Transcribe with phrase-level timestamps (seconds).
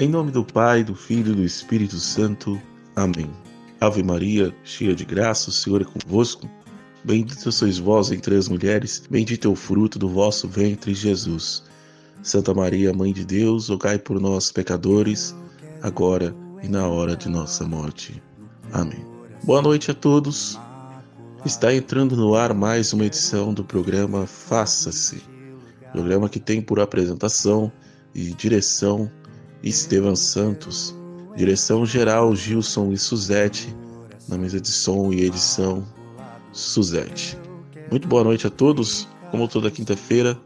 [0.00, 2.58] Em nome do Pai, do Filho e do Espírito Santo.
[2.96, 3.30] Amém.
[3.82, 6.48] Ave Maria, cheia de graça, o Senhor é convosco.
[7.04, 11.62] Bendita sois vós entre as mulheres, bendito é o fruto do vosso ventre, Jesus.
[12.22, 15.36] Santa Maria, Mãe de Deus, rogai por nós, pecadores,
[15.82, 18.22] agora e na hora de nossa morte.
[18.72, 19.04] Amém.
[19.44, 20.58] Boa noite a todos.
[21.44, 25.22] Está entrando no ar mais uma edição do programa Faça-se,
[25.92, 27.70] programa que tem por apresentação
[28.14, 29.10] e direção
[29.62, 30.94] Estevam Santos,
[31.36, 33.74] direção geral Gilson e Suzete,
[34.28, 35.86] na mesa de som e edição
[36.52, 37.36] Suzete.
[37.90, 39.06] Muito boa noite a todos.
[39.30, 40.38] Como toda quinta-feira,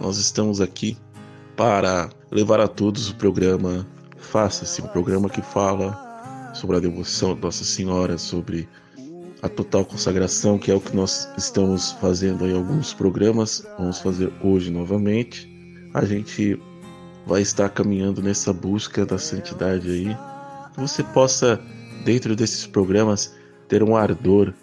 [0.00, 0.96] nós estamos aqui
[1.56, 3.86] para levar a todos o programa
[4.18, 8.68] Faça-se, um programa que fala sobre a devoção de Nossa Senhora, sobre
[9.40, 14.32] a total consagração, que é o que nós estamos fazendo em alguns programas, vamos fazer
[14.42, 15.48] hoje novamente.
[15.94, 16.60] A gente
[17.28, 20.16] vai estar caminhando nessa busca da santidade aí.
[20.72, 21.60] Que você possa,
[22.04, 23.36] dentro desses programas,
[23.68, 24.54] ter um ardor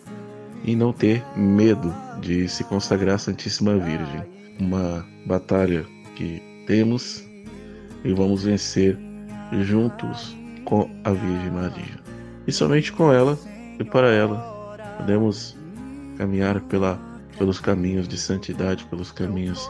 [0.63, 4.25] e não ter medo de se consagrar à Santíssima Virgem.
[4.59, 5.85] Uma batalha
[6.16, 7.23] que temos
[8.03, 8.97] e vamos vencer
[9.61, 10.35] juntos
[10.66, 12.00] com a Virgem Maria.
[12.47, 13.38] E somente com ela
[13.79, 15.55] e para ela podemos
[16.17, 17.00] caminhar pela,
[17.38, 19.69] pelos caminhos de santidade, pelos caminhos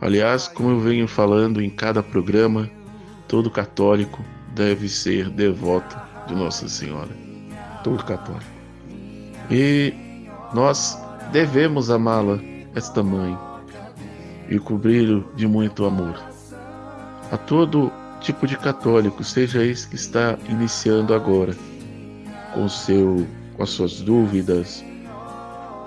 [0.00, 2.68] Aliás, como eu venho falando em cada programa,
[3.34, 4.24] todo católico
[4.54, 7.10] deve ser devoto de Nossa Senhora.
[7.82, 8.46] Todo católico.
[9.50, 9.92] E
[10.54, 10.96] nós
[11.32, 12.38] devemos amá-la,
[12.76, 13.36] esta mãe,
[14.48, 16.16] e cobri-lo de muito amor.
[17.32, 17.90] A todo
[18.20, 21.56] tipo de católico, seja esse que está iniciando agora,
[22.54, 24.84] com, seu, com as suas dúvidas,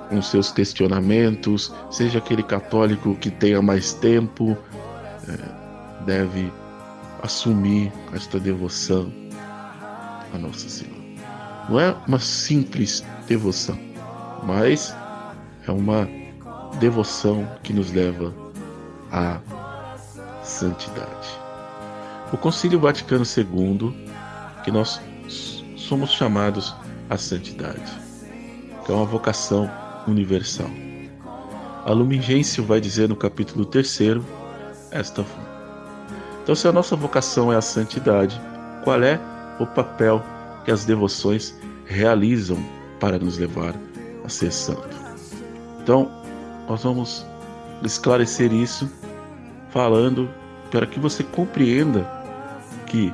[0.10, 4.58] com seus questionamentos, seja aquele católico que tenha mais tempo,
[5.30, 6.52] é, deve
[7.24, 9.12] assumir esta devoção
[10.34, 10.98] a Nossa Senhora.
[11.70, 13.78] Não é uma simples devoção,
[14.44, 14.96] mas
[15.68, 16.08] é uma
[16.80, 18.34] devoção que nos leva
[19.12, 19.40] à
[20.44, 21.28] santidade.
[22.32, 24.08] O Concílio Vaticano II,
[24.64, 25.02] que nós
[25.76, 26.76] somos chamados
[27.10, 27.92] à santidade,
[28.86, 29.70] que é uma vocação
[30.08, 30.70] universal.
[31.86, 34.00] A Lumen Gentium vai dizer no capítulo 3
[34.92, 35.24] esta
[36.48, 38.40] Então, se a nossa vocação é a santidade,
[38.82, 39.20] qual é
[39.60, 40.24] o papel
[40.64, 41.54] que as devoções
[41.84, 42.58] realizam
[43.02, 43.76] para nos levar
[44.24, 44.96] a ser santo?
[45.84, 46.10] Então,
[46.70, 47.26] nós vamos
[47.84, 48.90] esclarecer isso
[49.72, 50.30] falando
[50.72, 52.10] para que você compreenda
[52.86, 53.14] que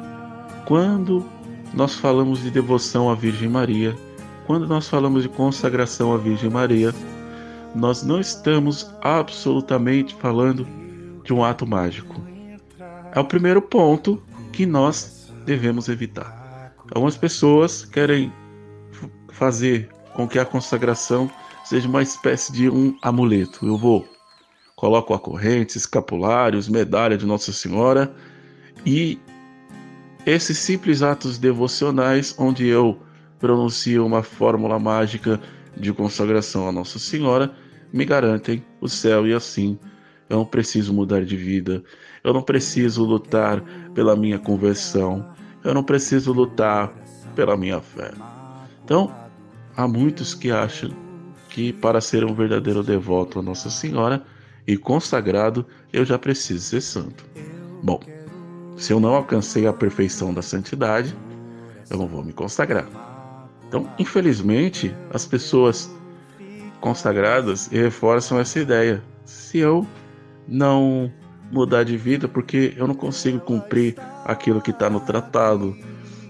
[0.68, 1.26] quando
[1.74, 3.96] nós falamos de devoção à Virgem Maria,
[4.46, 6.94] quando nós falamos de consagração à Virgem Maria,
[7.74, 10.68] nós não estamos absolutamente falando
[11.24, 12.23] de um ato mágico.
[13.15, 14.21] É o primeiro ponto
[14.51, 16.74] que nós devemos evitar.
[16.94, 18.33] Algumas pessoas querem
[19.31, 21.30] fazer com que a consagração
[21.63, 23.65] seja uma espécie de um amuleto.
[23.65, 24.07] Eu vou
[24.75, 28.13] coloco a corrente, escapulários, medalha de Nossa Senhora
[28.86, 29.19] e
[30.25, 33.00] esses simples atos devocionais onde eu
[33.39, 35.39] pronuncia uma fórmula mágica
[35.77, 37.54] de consagração a Nossa Senhora,
[37.94, 39.77] me garantem o céu e assim
[40.30, 41.83] eu não preciso mudar de vida,
[42.24, 43.62] eu não preciso lutar
[43.94, 45.28] pela minha conversão,
[45.64, 46.94] eu não preciso lutar
[47.36, 48.12] pela minha fé.
[48.84, 49.14] Então,
[49.75, 50.92] há muitos que acham
[51.50, 54.24] que para ser um verdadeiro devoto a Nossa Senhora
[54.66, 57.25] e consagrado, eu já preciso ser santo.
[57.84, 58.00] Bom,
[58.78, 61.16] se eu não alcancei a perfeição da santidade,
[61.90, 62.88] eu não vou me consagrar.
[63.68, 65.94] Então, infelizmente, as pessoas
[66.80, 69.04] consagradas reforçam essa ideia.
[69.26, 69.88] Se eu
[70.48, 71.12] não
[71.54, 73.96] mudar de vida, porque eu não consigo cumprir
[74.26, 75.78] aquilo que está no tratado,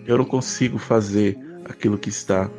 [0.06, 2.50] eu não consigo fazer aquilo que está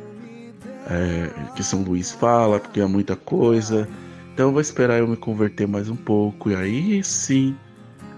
[0.89, 3.87] é, que São Luís fala, porque é muita coisa.
[4.33, 7.55] Então eu vou esperar eu me converter mais um pouco e aí sim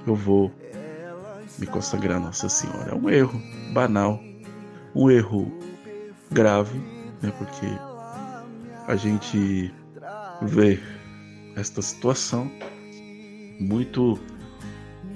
[0.06, 0.52] eu vou
[1.60, 2.92] me consagrar a Nossa Senhora.
[2.92, 3.42] É um erro
[3.74, 4.22] banal,
[4.96, 5.52] um erro
[6.32, 6.80] grave,
[7.22, 7.32] né?
[7.38, 7.68] Porque
[8.88, 9.74] a gente
[10.42, 10.80] vê
[11.56, 12.50] esta situação
[13.60, 14.20] muito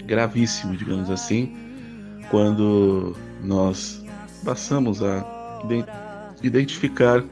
[0.05, 1.55] gravíssimo, digamos assim,
[2.29, 4.03] quando nós
[4.43, 5.25] passamos a
[6.41, 7.23] identificar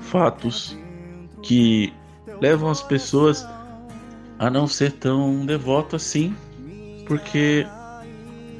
[0.00, 0.76] fatos
[1.42, 1.92] que
[2.40, 3.46] levam as pessoas
[4.38, 6.34] a não ser tão devoto assim,
[7.06, 7.66] porque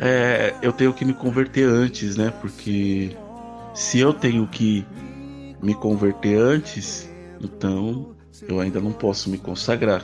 [0.00, 2.32] é, eu tenho que me converter antes, né?
[2.40, 3.16] Porque
[3.74, 4.84] se eu tenho que
[5.62, 7.08] me converter antes,
[7.40, 8.14] então
[8.48, 10.02] eu ainda não posso me consagrar.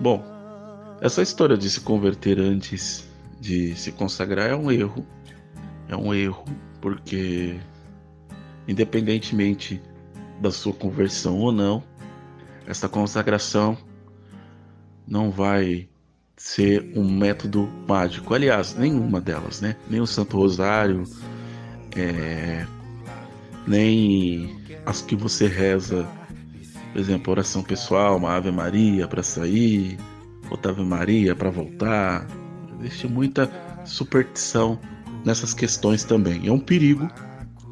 [0.00, 0.22] Bom,
[1.00, 3.08] essa história de se converter antes
[3.40, 5.06] de se consagrar é um erro.
[5.88, 6.44] É um erro
[6.80, 7.58] porque,
[8.66, 9.80] independentemente
[10.40, 11.82] da sua conversão ou não,
[12.66, 13.76] essa consagração
[15.06, 15.88] não vai
[16.36, 18.34] ser um método mágico.
[18.34, 19.76] Aliás, nenhuma delas, né?
[19.88, 21.04] Nem o Santo Rosário,
[21.96, 22.66] é,
[23.66, 26.06] nem as que você reza,
[26.92, 29.98] por exemplo, oração pessoal, uma Ave Maria para sair,
[30.68, 32.26] Ave Maria para voltar.
[32.80, 33.50] Existe muita
[33.84, 34.78] superstição
[35.24, 36.46] nessas questões também.
[36.46, 37.08] É um perigo,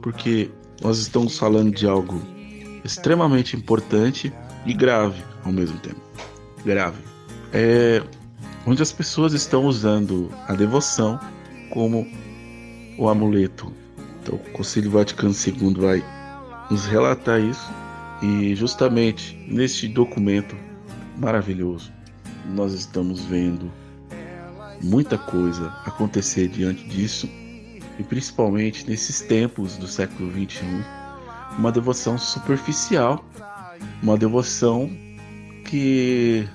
[0.02, 0.50] porque
[0.82, 2.20] nós estamos falando de algo
[2.84, 4.32] extremamente importante
[4.66, 6.00] e grave ao mesmo tempo.
[6.64, 6.98] Grave.
[7.52, 8.02] É
[8.66, 11.20] onde as pessoas estão usando a devoção
[11.70, 12.06] como
[12.98, 13.72] o amuleto.
[14.22, 16.04] Então, o Concílio Vaticano II vai
[16.70, 17.70] nos relatar isso
[18.22, 20.56] e justamente neste documento
[21.18, 21.93] maravilhoso
[22.46, 23.70] nós estamos vendo
[24.82, 27.28] muita coisa acontecer diante disso
[27.98, 30.82] e principalmente nesses tempos do século 21
[31.58, 33.24] uma devoção superficial
[34.02, 34.90] uma devoção
[35.64, 36.48] que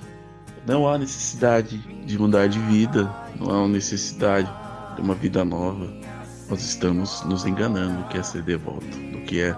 [0.66, 4.50] não há necessidade de mudar de vida, não há necessidade
[4.94, 5.92] de uma vida nova.
[6.48, 9.56] Nós estamos nos enganando do que é ser devoto, do que é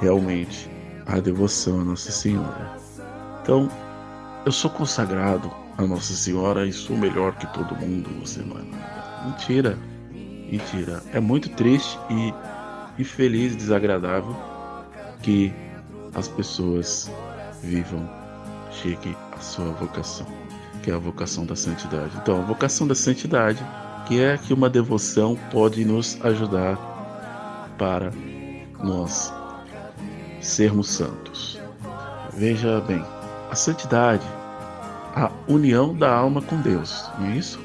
[0.00, 0.70] realmente
[1.06, 2.76] a devoção a Nossa Senhora.
[3.42, 3.70] Então,
[4.44, 8.62] eu sou consagrado a Nossa Senhora e sou melhor que todo mundo, você não é
[8.62, 9.24] nada.
[9.26, 9.78] Mentira,
[10.50, 11.02] mentira.
[11.12, 12.32] É muito triste e
[13.00, 14.36] infeliz, desagradável
[15.22, 15.52] que
[16.14, 17.10] as pessoas
[17.62, 18.08] vivam,
[18.70, 20.26] chegue à sua vocação,
[20.82, 22.12] que é a vocação da santidade.
[22.22, 23.64] Então, a vocação da santidade,
[24.06, 26.76] que é que uma devoção pode nos ajudar
[27.76, 28.10] para
[28.82, 29.32] nós
[30.40, 31.60] sermos santos.
[32.32, 33.04] Veja bem,
[33.50, 34.26] a santidade,
[35.14, 37.58] a união da alma com Deus, não é isso?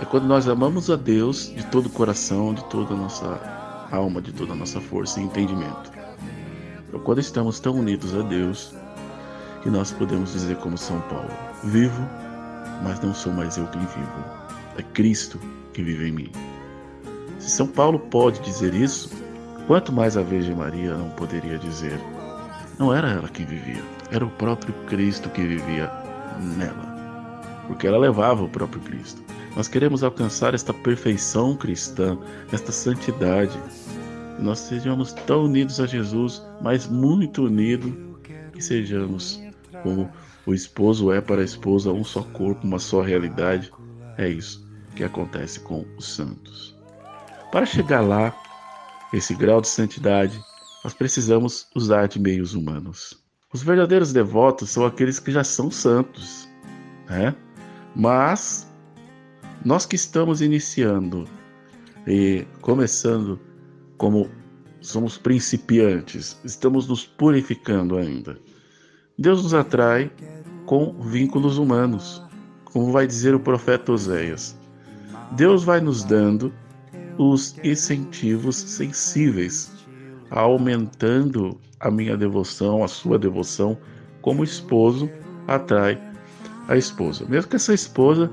[0.00, 4.20] É quando nós amamos a Deus de todo o coração, de toda a nossa alma,
[4.20, 5.92] de toda a nossa força e entendimento.
[6.88, 8.74] Então, quando estamos tão unidos a Deus,
[9.62, 11.30] que nós podemos dizer como São Paulo:
[11.64, 12.02] Vivo,
[12.82, 14.24] mas não sou mais eu quem vivo,
[14.76, 15.40] é Cristo
[15.72, 16.32] que vive em mim.
[17.38, 19.10] Se São Paulo pode dizer isso,
[19.66, 21.98] quanto mais a Virgem Maria não poderia dizer?
[22.78, 25.90] Não era ela quem vivia, era o próprio Cristo que vivia
[26.56, 29.22] nela, porque ela levava o próprio Cristo.
[29.56, 32.18] Nós queremos alcançar esta perfeição cristã,
[32.52, 33.56] esta santidade,
[34.38, 37.92] nós sejamos tão unidos a Jesus, mas muito unidos,
[38.52, 39.40] que sejamos
[39.82, 40.10] como
[40.46, 43.72] o esposo é para a esposa, um só corpo, uma só realidade.
[44.18, 46.76] É isso que acontece com os santos.
[47.50, 48.36] Para chegar lá,
[49.12, 50.40] esse grau de santidade,
[50.82, 53.23] nós precisamos usar de meios humanos.
[53.54, 56.48] Os verdadeiros devotos são aqueles que já são santos,
[57.08, 57.32] né?
[57.94, 58.68] Mas
[59.64, 61.24] nós que estamos iniciando
[62.04, 63.38] e começando
[63.96, 64.28] como
[64.80, 68.36] somos principiantes, estamos nos purificando ainda.
[69.16, 70.10] Deus nos atrai
[70.66, 72.20] com vínculos humanos,
[72.64, 74.58] como vai dizer o profeta Oséias.
[75.36, 76.52] Deus vai nos dando
[77.16, 79.70] os incentivos sensíveis,
[80.34, 83.78] aumentando a minha devoção, a sua devoção,
[84.20, 85.08] como esposo
[85.46, 86.00] atrai
[86.68, 87.24] a esposa.
[87.28, 88.30] Mesmo que essa esposa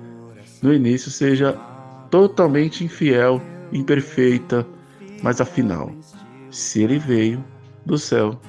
[0.63, 1.53] no início seja
[2.09, 3.39] totalmente infiel,
[3.71, 4.65] imperfeita,
[5.21, 5.91] mas afinal,
[6.49, 7.43] se ele veio
[7.85, 8.39] do céu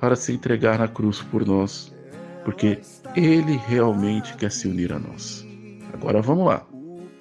[0.00, 1.94] para se entregar na cruz por nós,
[2.44, 2.80] porque
[3.14, 5.46] ele realmente quer se unir a nós.
[5.92, 6.64] Agora vamos lá.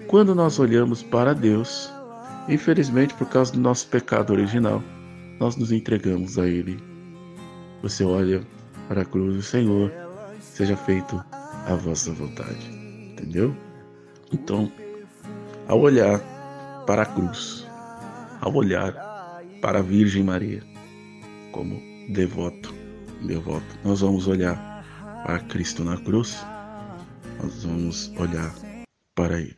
[0.08, 1.92] Quando nós olhamos para Deus,
[2.48, 4.82] infelizmente por causa do nosso pecado original,
[5.40, 6.78] nós nos entregamos a Ele.
[7.82, 8.46] Você olha
[8.88, 9.92] para a cruz do Senhor,
[10.40, 12.68] seja feito a vossa vontade.
[13.12, 13.56] Entendeu?
[14.32, 14.72] Então,
[15.68, 16.20] ao olhar
[16.86, 17.66] para a cruz,
[18.42, 18.94] ao olhar
[19.62, 20.64] para a Virgem Maria,
[21.52, 21.80] como
[22.10, 22.74] devoto,
[23.26, 24.84] devoto, nós vamos olhar
[25.26, 26.38] para Cristo na cruz,
[27.42, 28.54] nós vamos olhar
[29.14, 29.58] para Ele.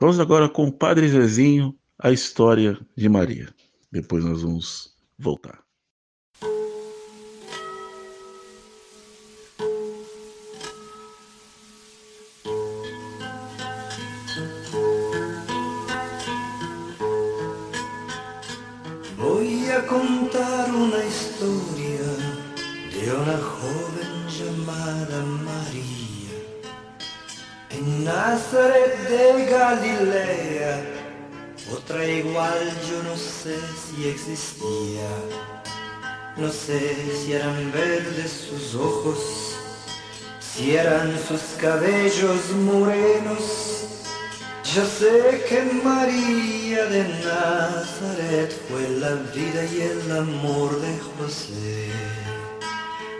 [0.00, 3.48] Vamos agora com o Padre Zezinho, a história de Maria.
[3.92, 5.64] Depois nós vamos voltar.
[19.86, 22.06] contar una historia
[22.92, 26.36] de una joven llamada María.
[27.70, 30.93] En Nazaret de Galilea,
[31.72, 35.08] otra igual yo no sé si existía.
[36.36, 36.80] No sé
[37.16, 39.18] si eran verdes sus ojos,
[40.40, 43.74] si eran sus cabellos morenos
[44.74, 51.92] yo sé que María de Nazaret fue la vida y el amor de José.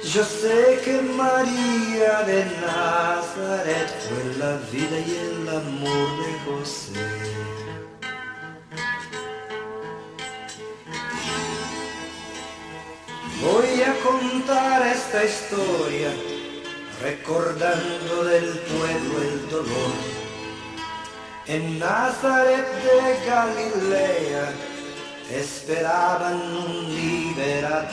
[0.02, 7.53] Yo sé que María de Nazaret fue la vida y el amor de José.
[13.42, 16.10] Voy a contar esta historia
[17.02, 20.14] recordando del pueblo el dolor
[21.46, 24.52] en Nazaret de Galilea
[25.30, 27.90] esperaban un liberador.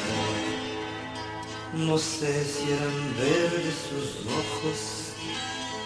[1.73, 4.77] No sé si eran verdes sus ojos,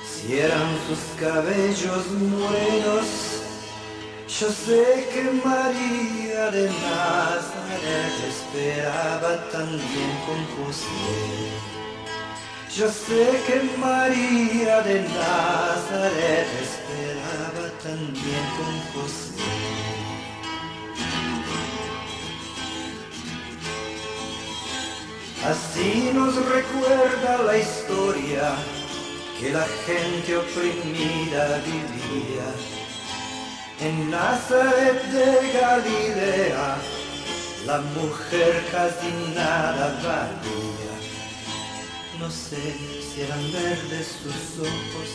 [0.06, 3.45] si eran sus cabellos morenos.
[4.28, 11.52] Yo sé que María de Nazaret esperaba también con José.
[12.76, 19.36] Yo sé que María de Nazaret esperaba también con José.
[25.46, 28.56] Así nos recuerda la historia
[29.40, 32.85] que la gente oprimida vivía
[33.80, 36.78] en Nazaret de Galilea.
[37.66, 40.86] La mujer casi nada valía
[42.20, 45.10] no sé si eran verdes sus ojos,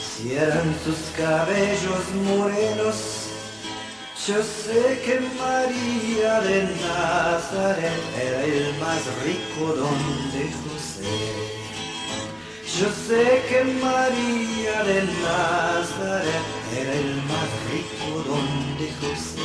[0.00, 2.96] si eran sus cabellos morenos.
[4.26, 11.18] Yo sé que María de Nazaret era el más rico don de José.
[12.78, 19.42] Yo sé que María de Nazaret era el más rico don de José.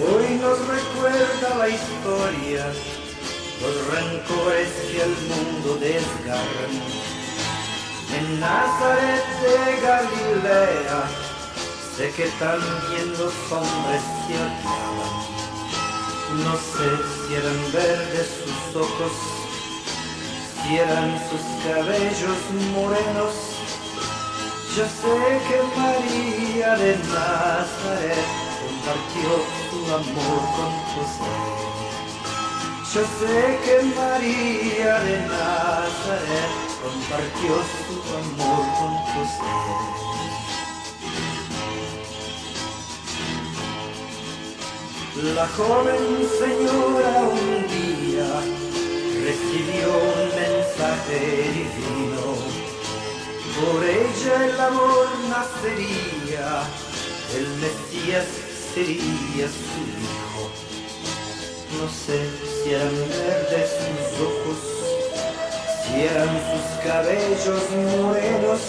[0.00, 2.66] Hoy nos recuerda la historia,
[3.60, 6.74] los rencores que el mundo desgarran.
[8.16, 11.00] En Nazaret de Galilea,
[11.96, 15.38] sé que también los hombres se odiaban.
[16.44, 16.88] No sé
[17.26, 19.12] si eran verdes sus ojos,
[20.68, 22.38] si eran sus cabellos
[22.74, 23.34] morenos.
[24.76, 28.28] Yo sé que María de Nazaret
[28.60, 29.28] compartió
[29.70, 31.36] su amor con José.
[32.92, 36.50] Yo sé que María de Nazaret
[36.82, 37.50] compartió
[37.86, 39.54] su amor con José.
[45.34, 46.04] La joven
[46.38, 48.30] señora un día
[49.24, 50.27] recibió
[53.60, 56.62] Por ella el amor nacería,
[57.34, 58.26] el Mesías
[58.74, 60.50] sería su hijo.
[61.78, 62.18] No sé
[62.62, 64.58] si eran verdes sus ojos,
[65.84, 67.62] si eran sus cabellos
[68.00, 68.60] morenos.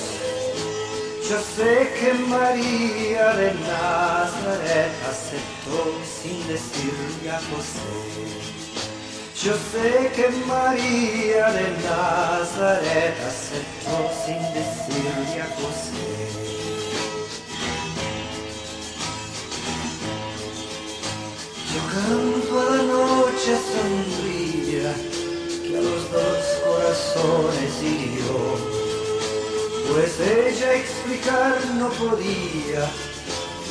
[1.29, 8.58] Yo sé que María de Nazaret aceptó sin decirle a José.
[9.41, 16.27] Yo sé que María de Nazaret aceptó sin decirle a José.
[21.73, 24.93] Yo canto a la noche sombría
[25.63, 28.39] que a los dos corazones hirió.
[29.93, 32.89] pues ella explicar no podía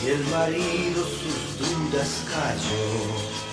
[0.02, 3.47] y el marido sus dudas cayó.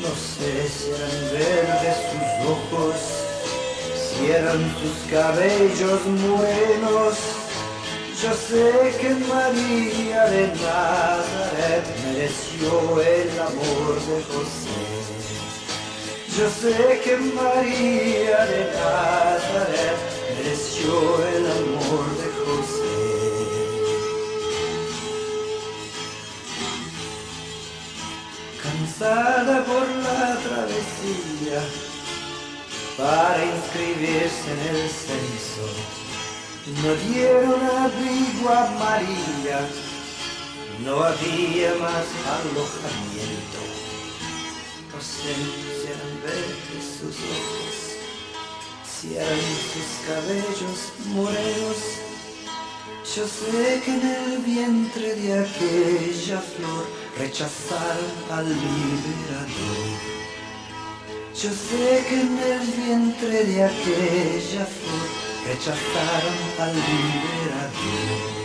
[0.00, 2.94] No sé si eran verdes sus ojos,
[3.96, 7.14] si eran sus cabellos morenos.
[8.22, 14.98] Yo sé que María de Nazaret mereció el amor de José.
[16.36, 19.98] Yo sé que María de Nazaret
[20.36, 22.27] mereció el amor de
[28.98, 31.60] Por la travesía
[32.96, 35.68] para inscribirse en el censo,
[36.82, 39.60] no dieron abrigo a María,
[40.84, 42.06] no había más
[42.40, 43.60] alojamiento.
[44.92, 47.88] Ausencia eran verdes sus ojos
[48.84, 49.38] si eran
[49.72, 51.78] sus cabellos morenos.
[53.14, 60.18] Yo sé que en el vientre de aquella flor rechazaron al liberador.
[61.34, 65.08] Yo sé que en el vientre de aquella flor
[65.46, 68.38] rechazaron al liberador.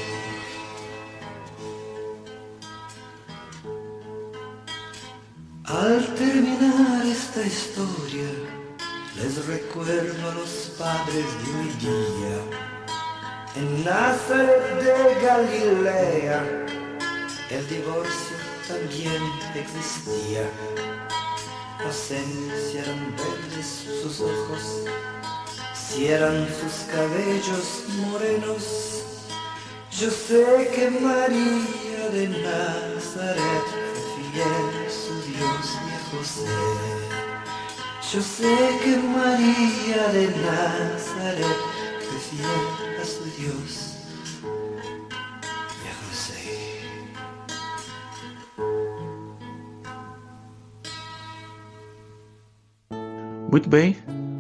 [5.66, 8.30] Al terminar esta historia,
[9.18, 12.40] les recuerdo a los padres de mi día.
[13.56, 16.44] En Nazaret de Galilea,
[17.52, 19.22] el divorcio también
[19.56, 20.50] existía.
[21.84, 24.86] Ausencia eran verdes sus ojos,
[25.74, 29.04] si eran sus cabellos morenos.
[29.92, 36.46] Yo sé que María de Nazaret fue fiel su Dios y José.
[38.12, 41.58] Yo sé que María de Nazaret
[42.00, 43.93] fue fiel a su Dios
[53.54, 53.96] Muito bem,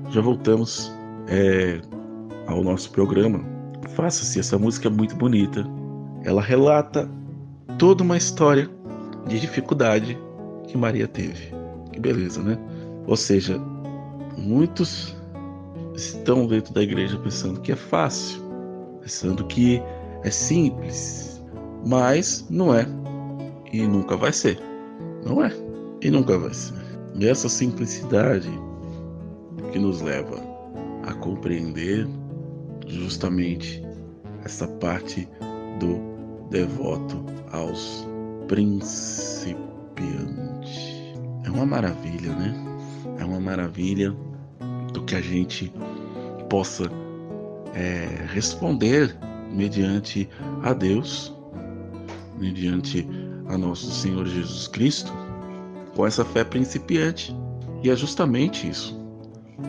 [0.09, 0.91] já voltamos
[1.27, 1.79] é,
[2.47, 3.45] ao nosso programa.
[3.89, 5.63] Faça-se, essa música é muito bonita.
[6.23, 7.07] Ela relata
[7.77, 8.67] toda uma história
[9.27, 10.17] de dificuldade
[10.67, 11.53] que Maria teve.
[11.91, 12.57] Que beleza, né?
[13.05, 13.61] Ou seja,
[14.35, 15.15] muitos
[15.93, 18.41] estão dentro da igreja pensando que é fácil,
[18.99, 19.79] pensando que
[20.23, 21.39] é simples,
[21.85, 22.87] mas não é
[23.71, 24.59] e nunca vai ser.
[25.23, 25.51] Não é
[26.01, 26.81] e nunca vai ser.
[27.13, 28.49] E essa simplicidade
[29.71, 30.41] que nos leva
[31.03, 32.07] a compreender
[32.87, 33.83] justamente
[34.43, 35.27] essa parte
[35.79, 38.07] do devoto aos
[38.47, 39.53] principiantes.
[41.43, 42.53] É uma maravilha, né?
[43.19, 44.15] É uma maravilha
[44.91, 45.73] do que a gente
[46.49, 46.89] possa
[47.73, 49.15] é, responder
[49.51, 50.29] mediante
[50.63, 51.33] a Deus,
[52.39, 53.07] mediante
[53.47, 55.11] a nosso Senhor Jesus Cristo,
[55.95, 57.35] com essa fé principiante.
[57.83, 59.02] E é justamente isso.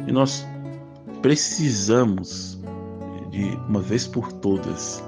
[0.07, 0.47] E nós
[1.23, 2.61] precisamos,
[3.31, 5.03] de uma vez por todas,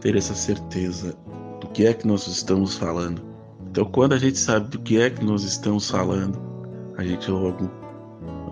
[0.00, 1.16] ter essa certeza
[1.60, 3.22] do que é que nós estamos falando.
[3.70, 6.38] Então, quando a gente sabe do que é que nós estamos falando,
[6.96, 7.70] a gente logo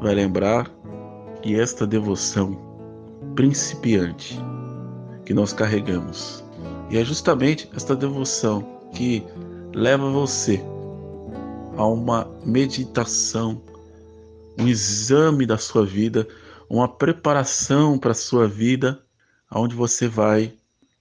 [0.00, 0.70] vai lembrar
[1.42, 2.56] que esta devoção
[3.34, 4.40] principiante
[5.24, 6.44] que nós carregamos,
[6.90, 9.24] e é justamente esta devoção que
[9.74, 10.62] leva você
[11.76, 13.60] a uma meditação,
[14.58, 16.26] um exame da sua vida,
[16.68, 19.00] uma preparação para a sua vida,
[19.50, 20.52] onde você vai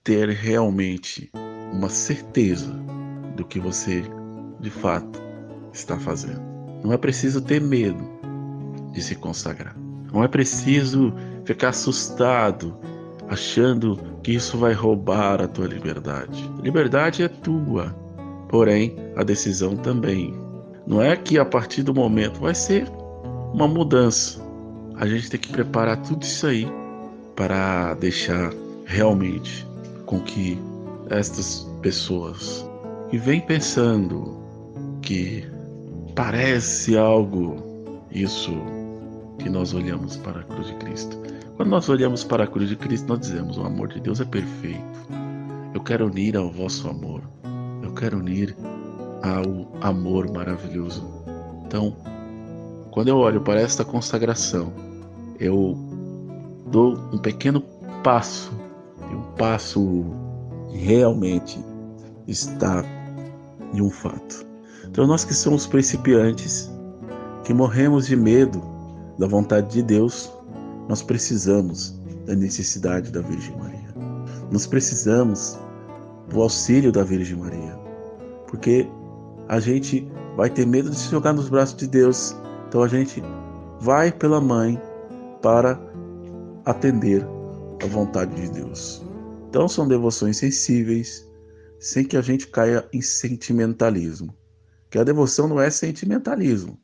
[0.03, 1.29] ter realmente
[1.73, 2.71] uma certeza
[3.35, 4.03] do que você
[4.59, 5.21] de fato
[5.73, 6.41] está fazendo.
[6.83, 8.17] Não é preciso ter medo,
[8.93, 9.75] de se consagrar.
[10.11, 11.13] Não é preciso
[11.45, 12.77] ficar assustado
[13.27, 16.49] achando que isso vai roubar a tua liberdade.
[16.57, 17.95] A liberdade é tua,
[18.49, 20.33] porém a decisão também.
[20.85, 22.89] Não é que a partir do momento vai ser
[23.53, 24.41] uma mudança.
[24.95, 26.67] A gente tem que preparar tudo isso aí
[27.35, 28.51] para deixar
[28.85, 29.65] realmente
[30.05, 30.59] com que
[31.09, 32.67] estas pessoas
[33.09, 34.37] que vêm pensando
[35.01, 35.45] que
[36.15, 37.63] parece algo
[38.11, 38.51] isso
[39.37, 41.17] que nós olhamos para a cruz de Cristo.
[41.55, 44.25] Quando nós olhamos para a cruz de Cristo, nós dizemos: o amor de Deus é
[44.25, 44.81] perfeito.
[45.73, 47.21] Eu quero unir ao vosso amor.
[47.83, 48.55] Eu quero unir
[49.23, 51.07] ao amor maravilhoso.
[51.65, 51.95] Então,
[52.97, 54.73] quando eu olho para esta consagração,
[55.39, 55.77] eu
[56.71, 57.61] dou um pequeno
[58.03, 58.51] passo,
[59.13, 60.03] um passo
[60.71, 61.63] realmente
[62.27, 62.83] está
[63.71, 64.43] em um fato.
[64.87, 66.71] Então, nós que somos principiantes,
[67.43, 68.63] que morremos de medo
[69.19, 70.33] da vontade de Deus,
[70.89, 73.93] nós precisamos da necessidade da Virgem Maria.
[74.51, 75.55] Nós precisamos
[76.31, 77.77] do auxílio da Virgem Maria,
[78.47, 78.89] porque
[79.47, 82.35] a gente vai ter medo de se jogar nos braços de Deus.
[82.67, 83.23] Então a gente
[83.79, 84.79] vai pela mãe
[85.41, 85.79] para
[86.65, 87.25] atender
[87.81, 89.05] a vontade de Deus.
[89.49, 91.25] Então são devoções sensíveis,
[91.79, 94.35] sem que a gente caia em sentimentalismo.
[94.89, 96.77] Que a devoção não é sentimentalismo.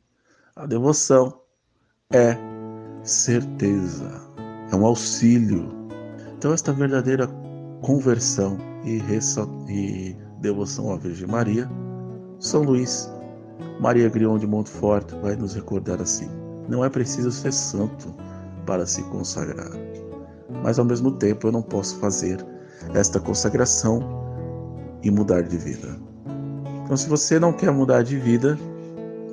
[0.56, 1.40] A devoção
[2.12, 2.36] é
[3.02, 4.10] certeza,
[4.72, 5.68] é um auxílio.
[6.36, 7.26] Então esta verdadeira
[7.82, 9.02] conversão e,
[9.68, 11.68] e devoção à Virgem Maria,
[12.38, 13.10] São Luís,
[13.80, 16.28] Maria Grion de Montfort vai nos recordar assim:
[16.68, 18.14] não é preciso ser santo
[18.66, 19.70] para se consagrar,
[20.62, 22.44] mas ao mesmo tempo eu não posso fazer
[22.94, 24.00] esta consagração
[25.02, 25.96] e mudar de vida.
[26.84, 28.58] Então, se você não quer mudar de vida,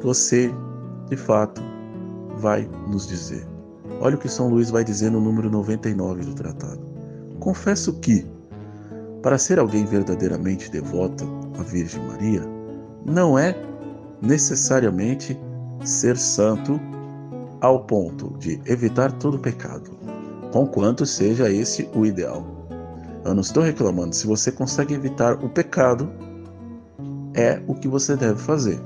[0.01, 0.51] você
[1.09, 1.61] de fato
[2.37, 3.45] vai nos dizer.
[3.99, 6.81] Olha o que São Luís vai dizer no número 99 do tratado.
[7.39, 8.25] Confesso que,
[9.21, 11.25] para ser alguém verdadeiramente devoto
[11.59, 12.41] à Virgem Maria,
[13.05, 13.55] não é
[14.21, 15.39] necessariamente
[15.83, 16.79] ser santo
[17.59, 19.91] ao ponto de evitar todo pecado,
[20.51, 22.45] conquanto seja esse o ideal.
[23.23, 26.11] Eu não estou reclamando, se você consegue evitar o pecado,
[27.33, 28.81] é o que você deve fazer.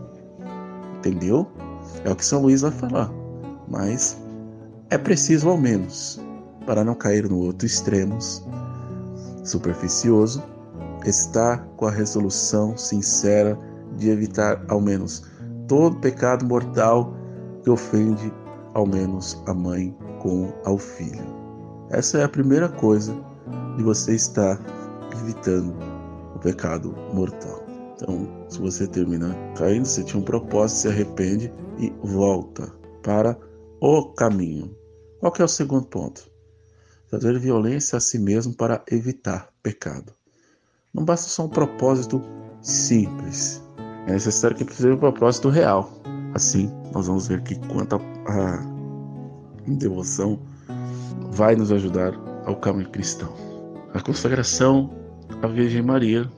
[0.98, 1.48] Entendeu?
[2.04, 3.10] É o que São Luís vai falar.
[3.68, 4.18] Mas
[4.90, 6.22] é preciso ao menos,
[6.66, 8.18] para não cair no outro extremo
[9.44, 10.44] superficioso,
[11.06, 13.58] estar com a resolução sincera
[13.98, 15.24] de evitar ao menos
[15.68, 17.14] todo pecado mortal
[17.64, 18.32] que ofende
[18.74, 21.26] ao menos a mãe com ao filho.
[21.90, 23.16] Essa é a primeira coisa
[23.78, 24.60] de você estar
[25.22, 25.76] evitando
[26.36, 27.64] o pecado mortal.
[27.96, 33.38] Então, se você termina caindo, você tinha um propósito, se arrepende e volta para
[33.80, 34.76] o caminho.
[35.20, 36.30] Qual é o segundo ponto?
[37.10, 40.12] Fazer violência a si mesmo para evitar pecado.
[40.94, 42.22] Não basta só um propósito
[42.62, 43.65] simples.
[44.08, 45.92] É necessário que seja um propósito real.
[46.34, 47.96] Assim, nós vamos ver que quanto
[48.28, 48.60] a
[49.68, 50.40] devoção
[51.32, 52.14] vai nos ajudar
[52.46, 53.34] ao caminho cristão.
[53.94, 54.90] A consagração
[55.42, 56.30] à Virgem Maria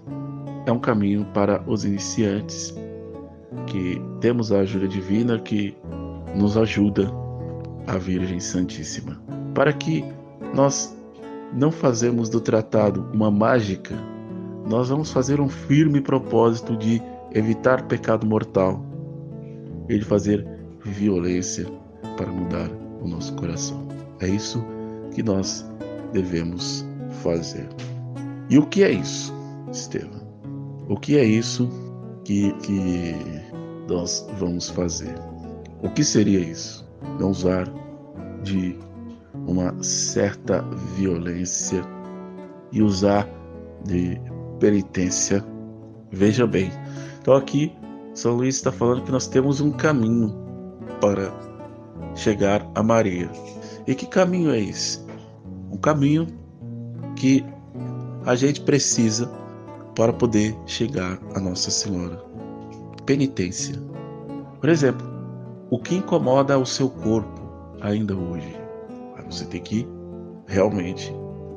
[0.65, 2.73] é um caminho para os iniciantes,
[3.65, 5.75] que temos a ajuda divina que
[6.35, 7.11] nos ajuda
[7.87, 9.19] a Virgem Santíssima.
[9.53, 10.05] Para que
[10.53, 10.95] nós
[11.53, 13.95] não fazemos do tratado uma mágica,
[14.69, 17.01] nós vamos fazer um firme propósito de
[17.37, 18.83] evitar pecado mortal
[19.89, 20.45] e de fazer
[20.83, 21.65] violência
[22.17, 22.69] para mudar
[23.01, 23.87] o nosso coração.
[24.19, 24.63] É isso
[25.13, 25.65] que nós
[26.13, 26.85] devemos
[27.21, 27.67] fazer.
[28.49, 29.33] E o que é isso,
[29.71, 30.25] Estevam?
[30.89, 31.69] O que é isso
[32.23, 33.13] que, que
[33.87, 35.15] nós vamos fazer?
[35.83, 36.87] O que seria isso?
[37.19, 37.67] Não usar
[38.43, 38.77] de
[39.45, 40.61] uma certa
[40.95, 41.83] violência
[42.71, 43.27] e usar
[43.85, 44.19] de
[44.59, 45.43] penitência.
[46.11, 46.71] Veja bem.
[47.27, 47.75] Então aqui
[48.13, 50.33] São Luís está falando que nós temos um caminho
[51.01, 51.29] para
[52.15, 53.29] chegar a Maria.
[53.85, 55.05] E que caminho é esse?
[55.69, 56.25] Um caminho
[57.17, 57.45] que
[58.25, 59.29] a gente precisa
[59.93, 62.15] para poder chegar a Nossa Senhora.
[63.05, 63.75] Penitência.
[64.61, 65.05] Por exemplo,
[65.69, 67.41] o que incomoda o seu corpo
[67.81, 68.55] ainda hoje?
[69.29, 69.85] Você tem que
[70.47, 71.13] realmente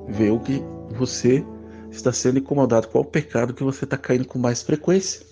[0.08, 0.60] ver o que
[0.98, 1.46] você
[1.92, 5.29] está sendo incomodado, qual o pecado que você está caindo com mais frequência,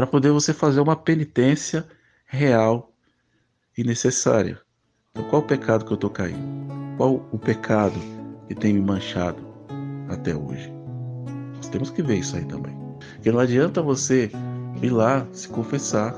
[0.00, 1.86] para poder você fazer uma penitência
[2.24, 2.90] real
[3.76, 4.58] e necessária.
[5.10, 6.40] Então, qual o pecado que eu estou caindo?
[6.96, 8.00] Qual o pecado
[8.48, 9.46] que tem me manchado
[10.08, 10.72] até hoje?
[11.54, 12.74] Nós temos que ver isso aí também.
[13.16, 14.30] Porque não adianta você
[14.80, 16.14] ir lá se confessar,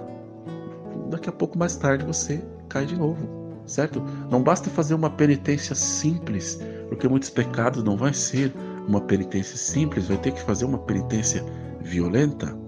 [1.11, 3.19] daqui a pouco mais tarde você cai de novo,
[3.67, 4.01] certo?
[4.31, 8.55] Não basta fazer uma penitência simples, porque muitos pecados não vai ser
[8.87, 11.45] uma penitência simples, vai ter que fazer uma penitência
[11.81, 12.62] violenta,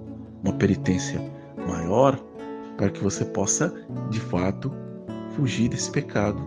[0.44, 1.20] uma penitência
[1.66, 2.18] maior,
[2.76, 3.72] para que você possa,
[4.10, 4.70] de fato,
[5.30, 6.40] fugir desse pecado,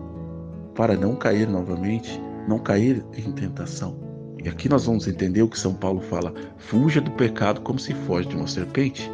[0.74, 3.98] para não cair novamente, não cair em tentação.
[4.42, 7.92] E aqui nós vamos entender o que São Paulo fala: fuja do pecado como se
[7.92, 9.10] foge de uma serpente.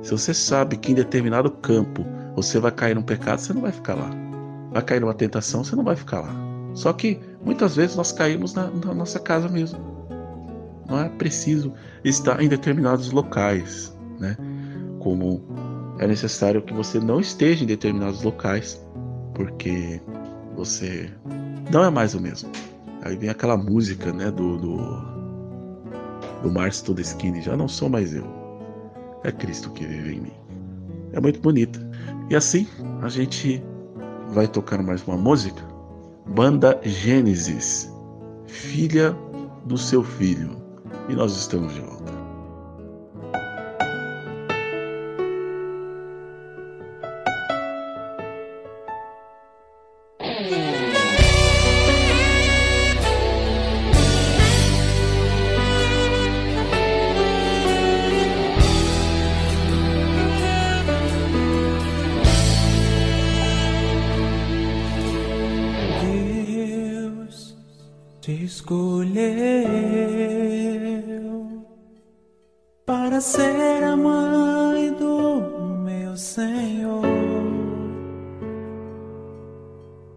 [0.00, 3.72] Se você sabe que em determinado campo você vai cair num pecado, você não vai
[3.72, 4.10] ficar lá.
[4.72, 6.34] Vai cair numa tentação, você não vai ficar lá.
[6.74, 9.78] Só que muitas vezes nós caímos na, na nossa casa mesmo.
[10.88, 14.36] Não é preciso estar em determinados locais, né?
[15.00, 15.42] Como
[15.98, 18.84] é necessário que você não esteja em determinados locais,
[19.34, 20.00] porque
[20.56, 21.10] você
[21.72, 22.50] não é mais o mesmo.
[23.02, 24.76] Aí vem aquela música, né, do do,
[26.42, 28.26] do Márcio Todeschini, já não sou mais eu.
[29.24, 30.32] É Cristo que vive em mim.
[31.12, 31.78] É muito bonita.
[32.30, 32.66] E assim,
[33.02, 33.62] a gente
[34.28, 35.62] vai tocar mais uma música.
[36.26, 37.92] Banda Gênesis,
[38.46, 39.16] filha
[39.66, 40.56] do seu filho.
[41.08, 42.01] E nós estamos de volta.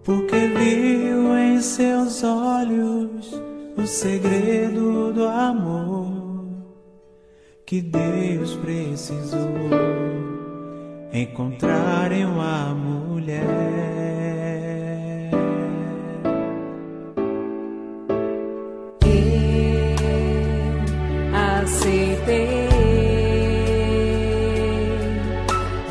[0.05, 3.41] porque viu em seus olhos
[3.75, 6.45] o segredo do amor
[7.65, 9.49] que Deus precisou
[11.11, 13.41] encontrar em uma mulher.
[19.01, 22.69] Eu aceitei,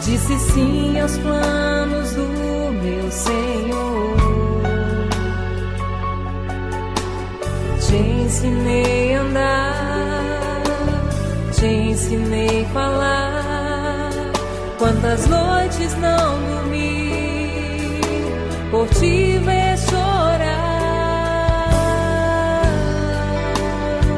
[0.00, 1.63] disse sim aos planos
[8.44, 10.62] ensinei a andar,
[11.52, 14.10] te ensinei a falar.
[14.78, 18.00] Quantas noites não dormi
[18.70, 20.90] por te ver chorar.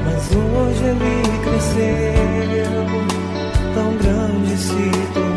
[0.05, 2.85] Mas hoje ele cresceu,
[3.75, 5.36] tão grande se tornou.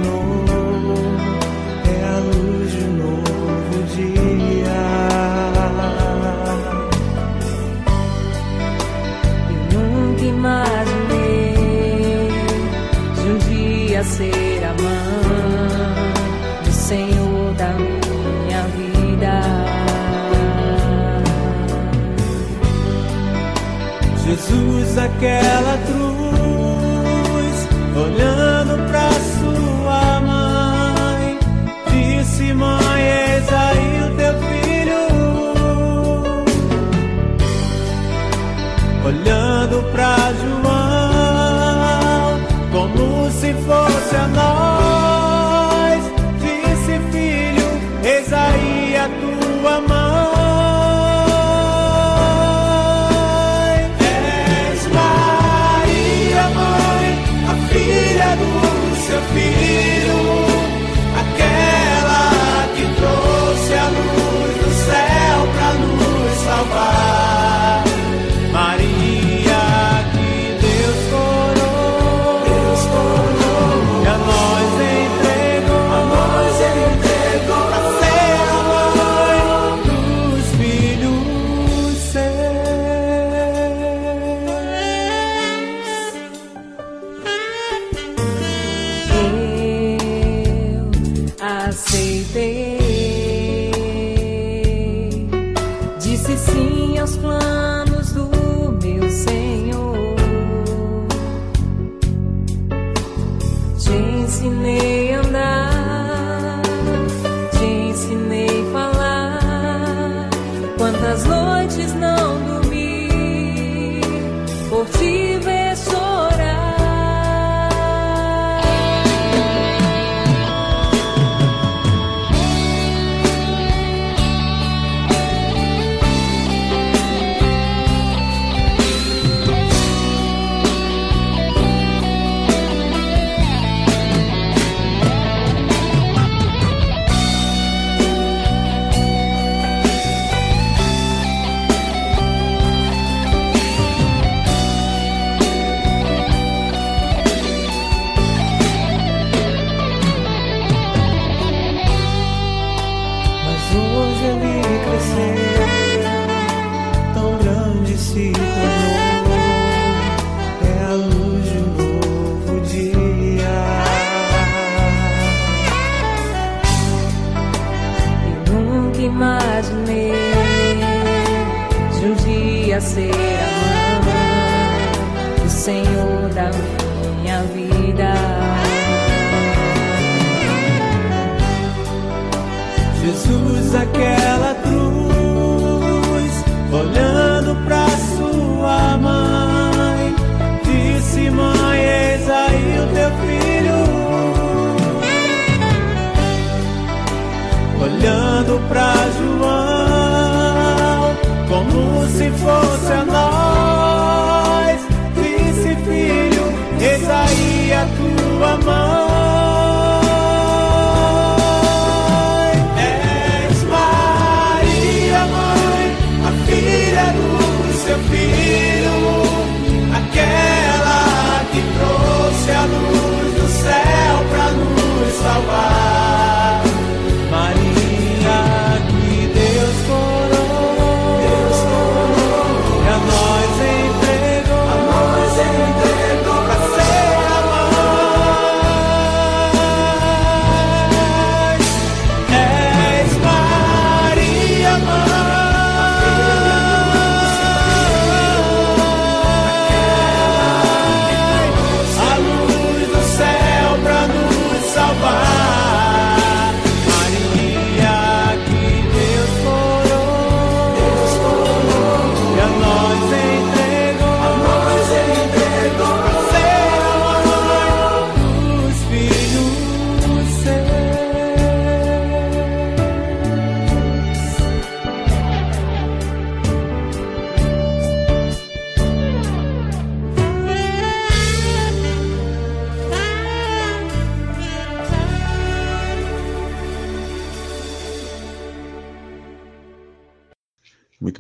[25.00, 25.78] aquela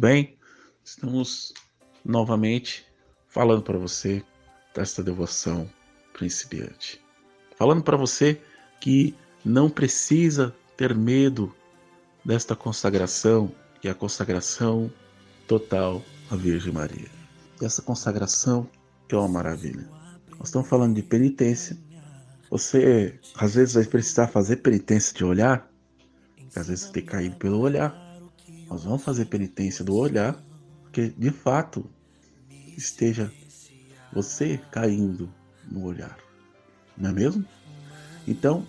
[0.09, 0.35] bem,
[0.83, 1.53] estamos
[2.03, 2.83] novamente
[3.27, 4.23] falando para você
[4.73, 5.69] desta devoção
[6.13, 6.99] principiante.
[7.55, 8.41] Falando para você
[8.81, 11.55] que não precisa ter medo
[12.25, 14.91] desta consagração, que é a consagração
[15.47, 17.07] total à Virgem Maria.
[17.61, 18.67] E essa consagração
[19.07, 19.87] que é uma maravilha.
[20.39, 21.77] Nós estamos falando de penitência.
[22.49, 25.71] Você às vezes vai precisar fazer penitência de olhar,
[26.55, 28.08] às vezes tem caído pelo olhar.
[28.69, 30.41] Nós vamos fazer penitência do olhar,
[30.83, 31.89] porque de fato
[32.77, 33.31] esteja
[34.13, 35.33] você caindo
[35.69, 36.17] no olhar,
[36.97, 37.45] não é mesmo?
[38.27, 38.65] Então,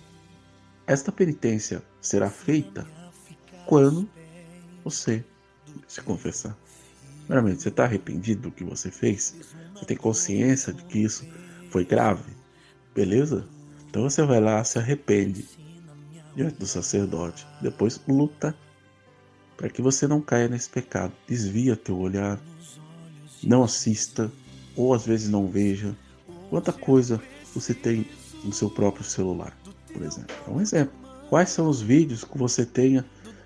[0.87, 2.87] esta penitência será feita
[3.65, 4.09] quando
[4.83, 5.23] você
[5.87, 6.57] se confessar.
[7.25, 9.35] Primeiramente, você está arrependido do que você fez?
[9.73, 11.25] Você tem consciência de que isso
[11.69, 12.35] foi grave?
[12.93, 13.47] Beleza?
[13.87, 15.47] Então você vai lá, se arrepende
[16.35, 17.47] diante do sacerdote.
[17.61, 18.55] Depois luta
[19.61, 21.13] para que você não caia nesse pecado.
[21.27, 22.41] Desvia teu olhar,
[23.43, 24.31] não assista,
[24.75, 25.95] ou às vezes não veja.
[26.49, 27.21] Quanta coisa
[27.53, 28.07] você tem
[28.43, 29.55] no seu próprio celular,
[29.93, 30.35] por exemplo.
[30.47, 30.95] É um exemplo.
[31.29, 33.05] Quais são os vídeos que você tenha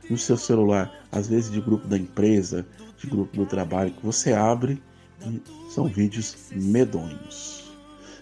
[0.09, 2.65] no seu celular, às vezes de grupo da empresa,
[2.97, 4.81] de grupo do trabalho, que você abre
[5.21, 7.73] e são vídeos medonhos.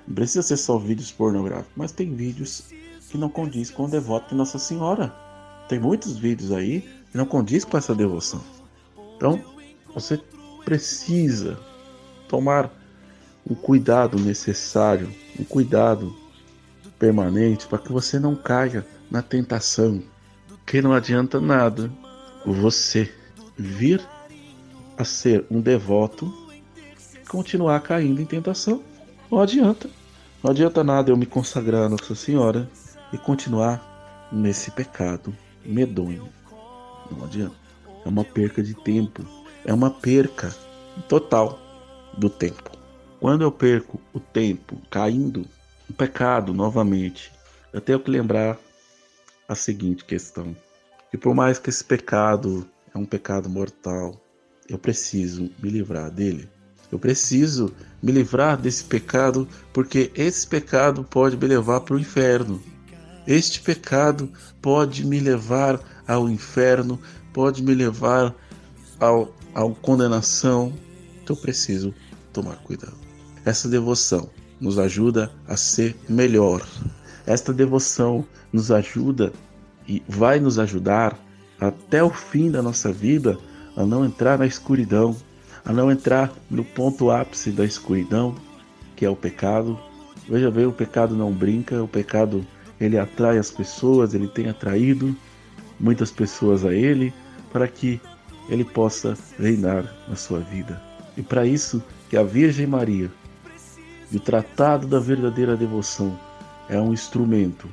[0.08, 2.64] Não precisa ser só vídeos pornográficos, mas tem vídeos
[3.12, 5.14] que não condiz com o devoto de Nossa Senhora.
[5.70, 8.42] Tem muitos vídeos aí não condiz com essa devoção.
[9.16, 9.40] Então,
[9.94, 10.20] você
[10.66, 11.60] precisa
[12.28, 12.72] tomar
[13.50, 16.16] um cuidado necessário, um cuidado
[16.98, 20.02] permanente para que você não caia na tentação.
[20.66, 21.92] Que não adianta nada
[22.46, 23.14] você
[23.58, 24.02] vir
[24.98, 26.34] a ser um devoto
[27.22, 28.82] e continuar caindo em tentação.
[29.30, 29.90] Não adianta.
[30.42, 32.70] Não adianta nada eu me consagrar a Nossa Senhora
[33.12, 36.28] e continuar nesse pecado medonho.
[37.18, 37.56] Não adianta.
[38.06, 39.26] É uma perca de tempo.
[39.66, 40.54] É uma perca
[41.08, 41.60] total
[42.18, 42.72] do tempo.
[43.20, 45.46] Quando eu perco o tempo caindo
[45.88, 47.32] no pecado novamente,
[47.72, 48.58] eu tenho que lembrar
[49.48, 50.56] a seguinte questão:
[51.10, 54.20] que por mais que esse pecado é um pecado mortal,
[54.68, 56.50] eu preciso me livrar dele.
[56.92, 62.62] Eu preciso me livrar desse pecado porque esse pecado pode me levar para o inferno.
[63.26, 64.30] Este pecado
[64.62, 67.00] pode me levar ao inferno,
[67.32, 68.34] pode me levar
[69.00, 70.74] ao, à condenação.
[71.22, 71.94] Então eu preciso
[72.32, 72.96] tomar cuidado.
[73.46, 76.66] Essa devoção nos ajuda a ser melhor.
[77.26, 79.32] Esta devoção nos ajuda
[79.88, 81.18] e vai nos ajudar
[81.60, 83.38] até o fim da nossa vida
[83.76, 85.16] a não entrar na escuridão,
[85.66, 88.36] a não entrar no ponto ápice da escuridão,
[88.96, 89.80] que é o pecado.
[90.30, 92.46] Veja bem, o pecado não brinca, o pecado
[92.80, 95.16] ele atrai as pessoas, ele tem atraído
[95.84, 97.14] muitas pessoas a ele
[97.52, 98.00] para que
[98.48, 100.82] ele possa reinar na sua vida.
[101.18, 103.12] E para isso que a Virgem Maria,
[104.10, 106.18] e o Tratado da Verdadeira Devoção,
[106.70, 107.68] é um instrumento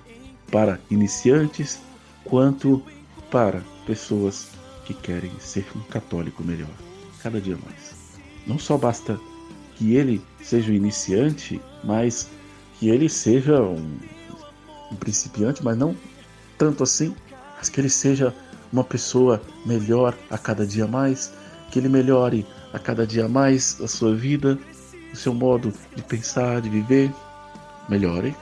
[0.50, 1.78] para iniciantes
[2.24, 2.82] quanto
[3.30, 4.48] para pessoas
[4.84, 6.70] que querem ser um católico melhor,
[7.22, 7.94] cada dia mais.
[8.44, 9.20] Não só basta
[9.76, 12.28] que ele seja um iniciante, mas
[12.78, 13.98] que ele seja um,
[14.90, 15.94] um principiante, mas não
[16.58, 17.14] tanto assim,
[17.60, 18.34] mas que ele seja
[18.72, 21.30] uma pessoa melhor a cada dia mais,
[21.70, 24.58] que ele melhore a cada dia mais a sua vida,
[25.12, 27.12] o seu modo de pensar, de viver.
[27.88, 28.34] melhore.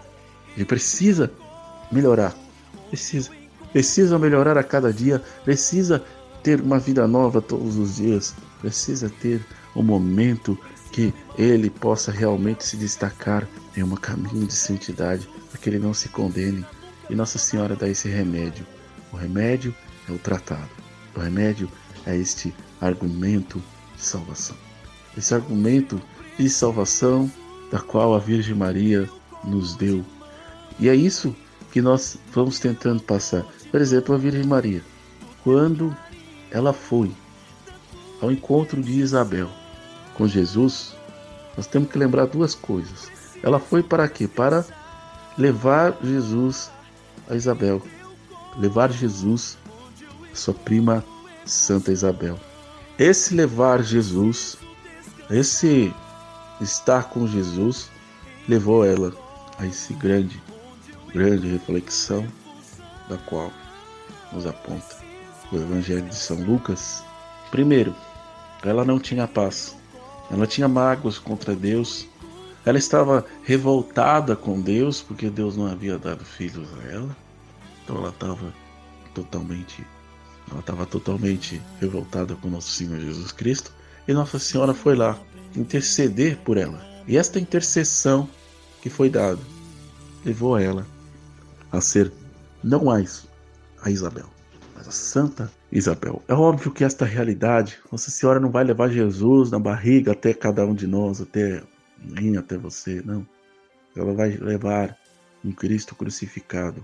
[0.54, 1.32] Ele precisa
[1.90, 2.32] melhorar.
[2.88, 3.30] Precisa.
[3.72, 5.20] Precisa melhorar a cada dia.
[5.44, 6.02] Precisa
[6.44, 8.34] ter uma vida nova todos os dias.
[8.60, 9.44] Precisa ter
[9.74, 10.56] um momento
[10.92, 15.92] que ele possa realmente se destacar em um caminho de santidade, para que ele não
[15.92, 16.64] se condene.
[17.10, 18.77] E Nossa Senhora dá esse remédio.
[19.12, 19.74] O remédio
[20.08, 20.68] é o tratado.
[21.14, 21.70] O remédio
[22.06, 23.62] é este argumento
[23.96, 24.56] de salvação.
[25.16, 26.00] Esse argumento
[26.38, 27.30] de salvação
[27.70, 29.08] da qual a Virgem Maria
[29.44, 30.04] nos deu.
[30.78, 31.34] E é isso
[31.72, 33.44] que nós vamos tentando passar.
[33.70, 34.82] Por exemplo, a Virgem Maria,
[35.42, 35.94] quando
[36.50, 37.10] ela foi
[38.20, 39.48] ao encontro de Isabel
[40.14, 40.94] com Jesus,
[41.56, 43.10] nós temos que lembrar duas coisas.
[43.42, 44.26] Ela foi para quê?
[44.26, 44.64] Para
[45.36, 46.70] levar Jesus
[47.28, 47.82] a Isabel,
[48.56, 49.58] levar Jesus
[50.32, 51.04] a sua prima
[51.44, 52.38] Santa Isabel.
[52.98, 54.56] Esse levar Jesus,
[55.30, 55.94] esse
[56.60, 57.90] estar com Jesus,
[58.48, 59.12] levou ela
[59.58, 60.40] a esse grande,
[61.12, 62.26] grande reflexão
[63.08, 63.52] da qual
[64.32, 64.96] nos aponta
[65.52, 67.02] o Evangelho de São Lucas.
[67.50, 67.94] Primeiro,
[68.62, 69.76] ela não tinha paz,
[70.30, 72.06] ela tinha mágoas contra Deus,
[72.64, 77.16] ela estava revoltada com Deus porque Deus não havia dado filhos a ela,
[77.88, 78.52] então ela estava
[79.14, 79.86] totalmente
[80.50, 83.72] ela estava totalmente revoltada com nosso Senhor Jesus Cristo
[84.06, 85.18] e Nossa Senhora foi lá
[85.54, 86.82] interceder por ela.
[87.06, 88.28] E esta intercessão
[88.80, 89.40] que foi dada
[90.24, 90.86] levou ela
[91.70, 92.12] a ser
[92.62, 93.26] não mais
[93.82, 94.26] a Isabel,
[94.74, 96.22] mas a Santa Isabel.
[96.28, 100.64] É óbvio que esta realidade, Nossa Senhora não vai levar Jesus na barriga até cada
[100.64, 101.62] um de nós, até
[101.98, 103.26] mim, até você, não.
[103.94, 104.96] Ela vai levar
[105.44, 106.82] um Cristo crucificado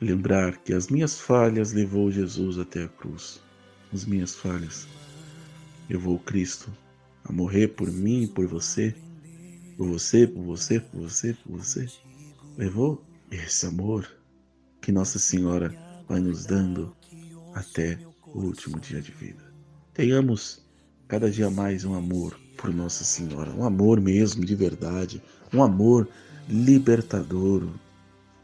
[0.00, 3.40] lembrar que as minhas falhas levou Jesus até a cruz.
[3.92, 4.86] As minhas falhas
[5.88, 6.70] levou Cristo
[7.24, 8.94] a morrer por mim, por você,
[9.76, 11.86] por você, por você, por você, por você.
[12.56, 14.08] Levou esse amor
[14.80, 15.74] que Nossa Senhora
[16.08, 16.94] vai nos dando
[17.54, 19.52] até o último dia de vida.
[19.94, 20.64] Tenhamos
[21.08, 25.22] cada dia mais um amor por Nossa Senhora, um amor mesmo de verdade,
[25.52, 26.08] um amor
[26.48, 27.68] libertador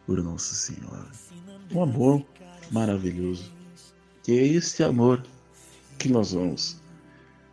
[0.06, 1.10] por Nossa Senhora
[1.72, 2.24] um amor
[2.70, 3.52] maravilhoso.
[4.26, 5.22] E é esse amor
[5.98, 6.80] que nós vamos,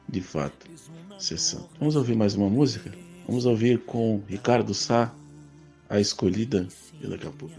[0.08, 0.68] de fato,
[1.20, 1.70] cessando.
[1.80, 2.92] Vamos ouvir mais uma música?
[3.28, 5.14] Vamos ouvir com Ricardo Sá,
[5.90, 6.68] A Escolhida,
[7.02, 7.56] e daqui a pouco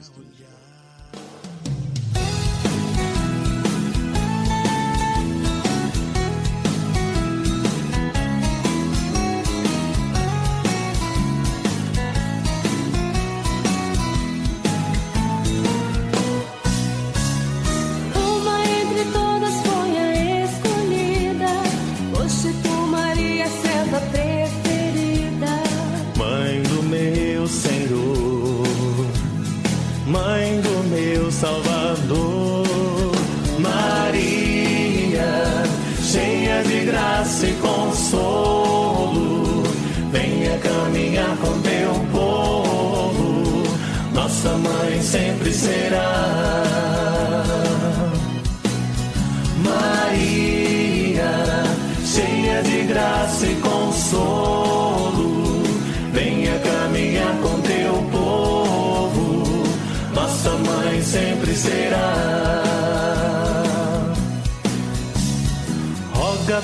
[61.62, 62.02] escolhida.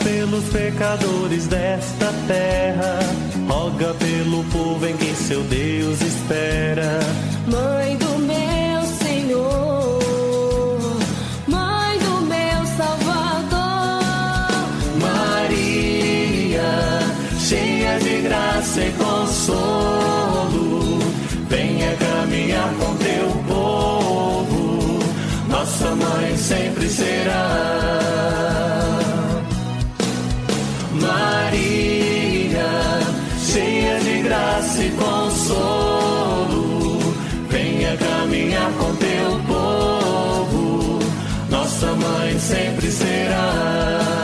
[0.04, 2.98] pelos pecadores desta terra,
[3.48, 6.98] roga pelo povo em quem seu Deus espera.
[7.46, 9.98] Mãe do meu Senhor,
[11.46, 14.02] Mãe do meu Salvador,
[15.00, 17.00] Maria,
[17.38, 20.98] cheia de graça e consolo,
[21.48, 22.97] venha caminhar com
[25.78, 28.08] nossa mãe sempre será.
[34.24, 36.18] graça e consolo.
[37.48, 40.98] Venha caminhar com teu povo,
[41.48, 44.17] nossa mãe sempre será.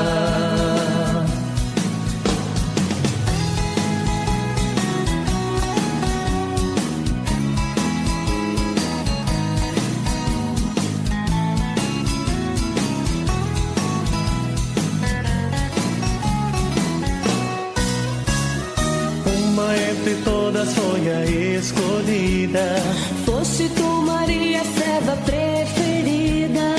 [22.55, 22.77] Escolhida.
[23.25, 26.77] Foste tu, Maria, serva preferida.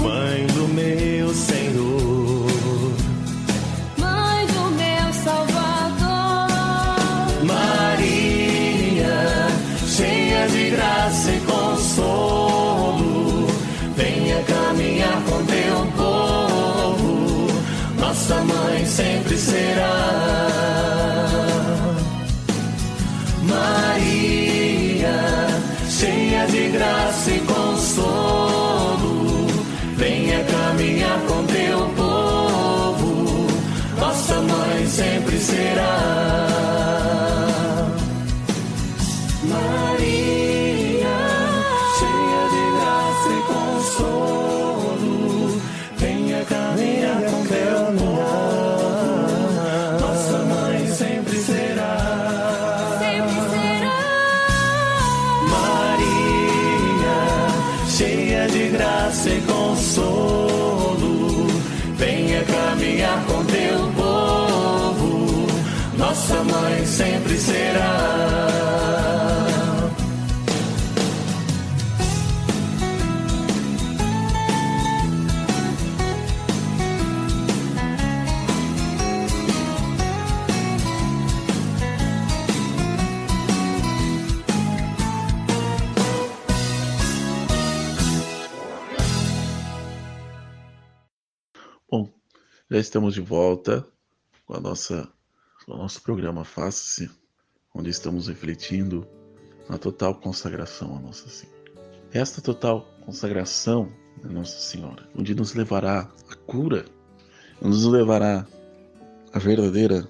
[0.00, 2.46] Mãe do meu Senhor.
[3.98, 6.46] Mãe do meu Salvador.
[7.44, 9.48] Maria,
[9.86, 13.48] cheia graça e consolo,
[13.96, 17.48] venha caminhar com teu povo,
[17.98, 19.95] nossa mãe sempre será.
[66.96, 68.46] Sempre será.
[91.90, 92.10] Bom,
[92.70, 93.86] já estamos de volta
[94.46, 95.12] com a nossa,
[95.66, 97.10] o nosso programa Faça-se,
[97.74, 99.06] onde estamos refletindo
[99.68, 101.56] na total consagração a Nossa Senhora.
[102.12, 103.92] Esta total consagração
[104.22, 106.84] a Nossa Senhora, onde nos levará a cura,
[107.60, 108.46] nos levará
[109.32, 110.08] a verdadeira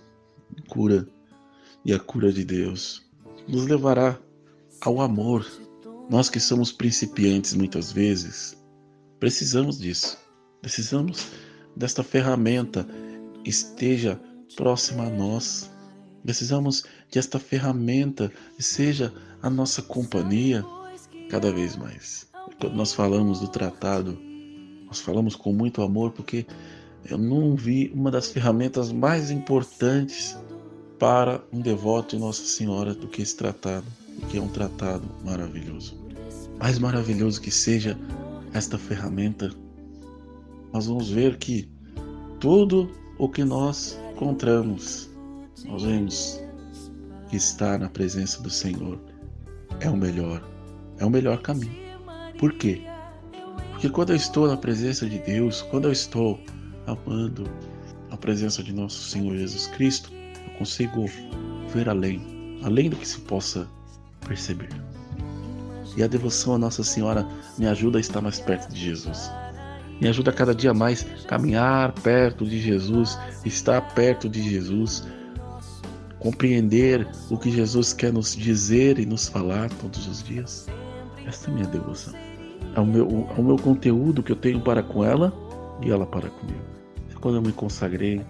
[0.69, 1.09] cura
[1.85, 3.03] e a cura de Deus,
[3.49, 4.19] nos levará
[4.83, 5.47] ao amor.
[6.11, 8.63] Nós que somos principiantes muitas vezes,
[9.19, 10.19] precisamos disso.
[10.61, 11.29] Precisamos
[11.75, 12.87] desta ferramenta
[13.45, 14.21] esteja
[14.57, 15.71] próxima a nós.
[16.25, 20.65] Precisamos que esta ferramenta seja a nossa companhia
[21.31, 22.27] cada vez mais.
[22.59, 24.19] Quando nós falamos do tratado,
[24.87, 26.47] nós falamos com muito amor porque
[27.09, 30.37] eu não vi uma das ferramentas mais importantes
[30.99, 33.87] para um devoto de Nossa Senhora do que esse tratado,
[34.31, 35.97] que é um tratado maravilhoso.
[36.59, 37.97] Mais maravilhoso que seja
[38.53, 39.51] esta ferramenta,
[40.73, 41.69] nós vamos ver que
[42.41, 45.11] tudo o que nós encontramos,
[45.67, 46.43] nós vemos
[47.29, 48.99] que estar na presença do Senhor
[49.81, 50.43] é o melhor,
[50.99, 51.77] é o melhor caminho.
[52.39, 52.83] Por quê?
[53.73, 56.41] Porque quando eu estou na presença de Deus, quando eu estou
[56.87, 57.45] amando
[58.11, 60.11] a presença de nosso Senhor Jesus Cristo,
[60.47, 61.05] eu consigo
[61.75, 63.69] ver além, além do que se possa
[64.27, 64.71] perceber.
[65.95, 67.27] E a devoção a Nossa Senhora
[67.59, 69.31] me ajuda a estar mais perto de Jesus.
[70.01, 75.07] Me ajuda a cada dia mais caminhar perto de Jesus, estar perto de Jesus,
[76.19, 80.67] compreender o que Jesus quer nos dizer e nos falar todos os dias.
[81.27, 82.15] Essa é a minha devoção.
[82.75, 85.33] É o meu, é o meu conteúdo que eu tenho para com ela
[85.83, 86.61] e ela para comigo.
[87.21, 88.21] Quando eu me consagrei,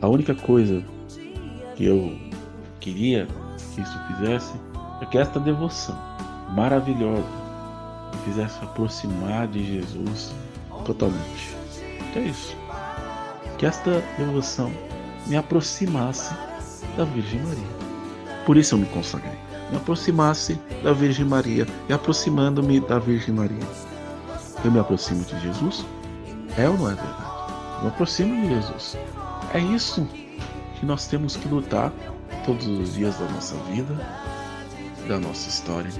[0.00, 0.82] a única coisa
[1.76, 2.16] que eu
[2.80, 3.28] queria
[3.74, 4.54] que isso fizesse
[5.00, 5.96] é que esta devoção
[6.54, 7.26] maravilhosa
[8.12, 10.34] me fizesse aproximar de Jesus
[10.86, 11.56] totalmente.
[12.14, 12.56] É isso.
[13.58, 14.72] Que esta devoção
[15.26, 16.32] me aproximasse
[16.96, 17.86] da Virgem Maria.
[18.46, 19.38] Por isso eu me consagrei.
[19.70, 21.66] Me aproximasse da Virgem Maria.
[21.88, 23.66] E aproximando-me da Virgem Maria,
[24.64, 25.84] eu me aproximo de Jesus?
[26.56, 27.32] É ou não é verdade?
[27.78, 28.96] Eu me aproximo de Jesus.
[29.52, 30.06] É isso
[30.78, 31.92] que nós temos que lutar
[32.44, 33.94] todos os dias da nossa vida,
[35.08, 35.90] da nossa história.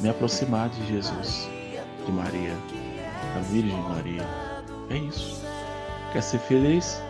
[0.00, 1.48] Me aproximar de Jesus,
[2.04, 2.56] de Maria,
[3.34, 4.26] da Virgem Maria.
[4.90, 5.42] É isso.
[6.12, 7.00] Quer ser feliz?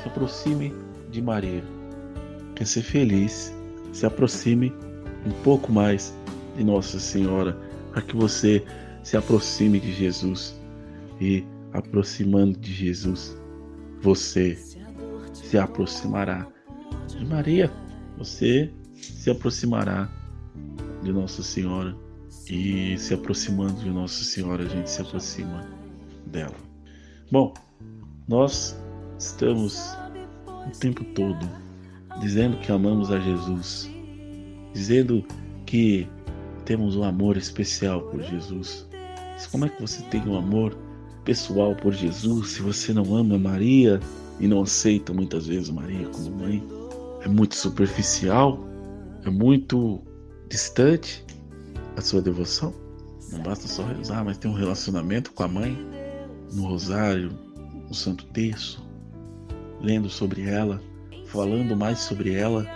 [0.00, 0.74] Se aproxime
[1.10, 1.64] de Maria.
[2.54, 3.54] Quer ser feliz?
[3.92, 4.72] Se aproxime
[5.26, 6.14] um pouco mais
[6.56, 7.56] de Nossa Senhora,
[7.92, 8.64] para que você
[9.02, 10.54] se aproxime de Jesus.
[11.20, 13.36] E aproximando de Jesus,
[14.00, 14.58] você
[15.32, 16.46] se aproximará
[17.06, 17.70] de Maria.
[18.18, 20.10] Você se aproximará
[21.02, 21.96] de Nossa Senhora.
[22.48, 25.66] E se aproximando de Nossa Senhora, a gente se aproxima
[26.26, 26.56] dela.
[27.30, 27.54] Bom,
[28.28, 28.76] nós
[29.18, 29.96] estamos
[30.48, 31.48] o tempo todo
[32.20, 33.90] dizendo que amamos a Jesus,
[34.72, 35.24] dizendo
[35.66, 36.06] que
[36.64, 38.86] temos um amor especial por Jesus.
[39.32, 40.76] Mas como é que você tem um amor
[41.24, 44.00] pessoal por Jesus se você não ama Maria
[44.40, 46.62] e não aceita muitas vezes Maria como mãe?
[47.22, 48.58] É muito superficial,
[49.24, 50.02] é muito
[50.48, 51.24] distante
[51.96, 52.74] a sua devoção.
[53.30, 55.78] Não basta só rezar, mas ter um relacionamento com a mãe,
[56.52, 57.32] no rosário,
[57.88, 58.86] no santo terço,
[59.80, 60.80] lendo sobre ela,
[61.26, 62.66] falando mais sobre ela.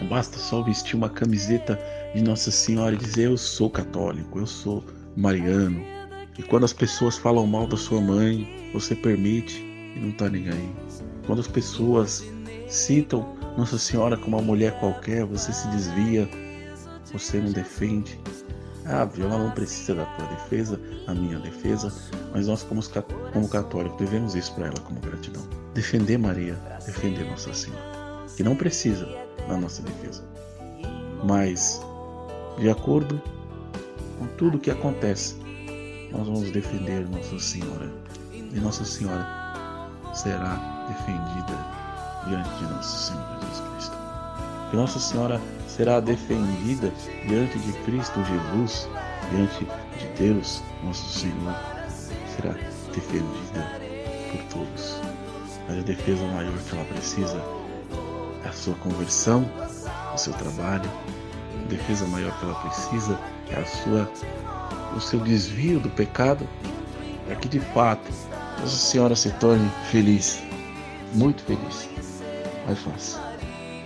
[0.00, 1.78] Não basta só vestir uma camiseta
[2.14, 4.84] de Nossa Senhora e dizer: Eu sou católico, eu sou
[5.16, 5.82] mariano.
[6.38, 9.58] E quando as pessoas falam mal da sua mãe, você permite
[9.96, 10.72] e não está nem aí.
[11.26, 12.24] Quando as pessoas
[12.68, 16.28] citam Nossa Senhora como uma mulher qualquer, você se desvia,
[17.12, 18.18] você não defende.
[18.84, 21.92] Ah, ela não precisa da tua defesa, a minha defesa,
[22.32, 22.82] mas nós, como,
[23.32, 25.42] como católicos, devemos isso para ela como gratidão.
[25.72, 26.54] Defender Maria,
[26.84, 29.06] defender Nossa Senhora, que não precisa
[29.48, 30.24] da nossa defesa.
[31.24, 31.80] Mas,
[32.58, 33.22] de acordo
[34.18, 35.36] com tudo que acontece,
[36.10, 37.90] nós vamos defender Nossa Senhora.
[38.32, 39.24] E Nossa Senhora
[40.12, 40.56] será
[40.88, 41.82] defendida
[42.28, 43.96] diante de nosso Senhor Jesus Cristo.
[44.72, 45.40] E Nossa Senhora
[45.82, 46.92] será defendida
[47.26, 48.88] diante de Cristo Jesus,
[49.32, 49.66] diante
[49.98, 51.56] de Deus, nosso Senhor,
[52.36, 52.54] será
[52.94, 53.80] defendida
[54.30, 55.00] por todos.
[55.66, 57.44] Mas a defesa maior que ela precisa
[58.44, 59.44] é a sua conversão,
[60.14, 60.88] o seu trabalho.
[61.64, 63.18] A defesa maior que ela precisa
[63.50, 64.08] é a sua,
[64.96, 66.48] o seu desvio do pecado,
[67.26, 68.08] para que de fato
[68.60, 70.44] Nossa Senhora se torne feliz,
[71.12, 71.88] muito feliz.
[72.68, 73.20] Mas fácil,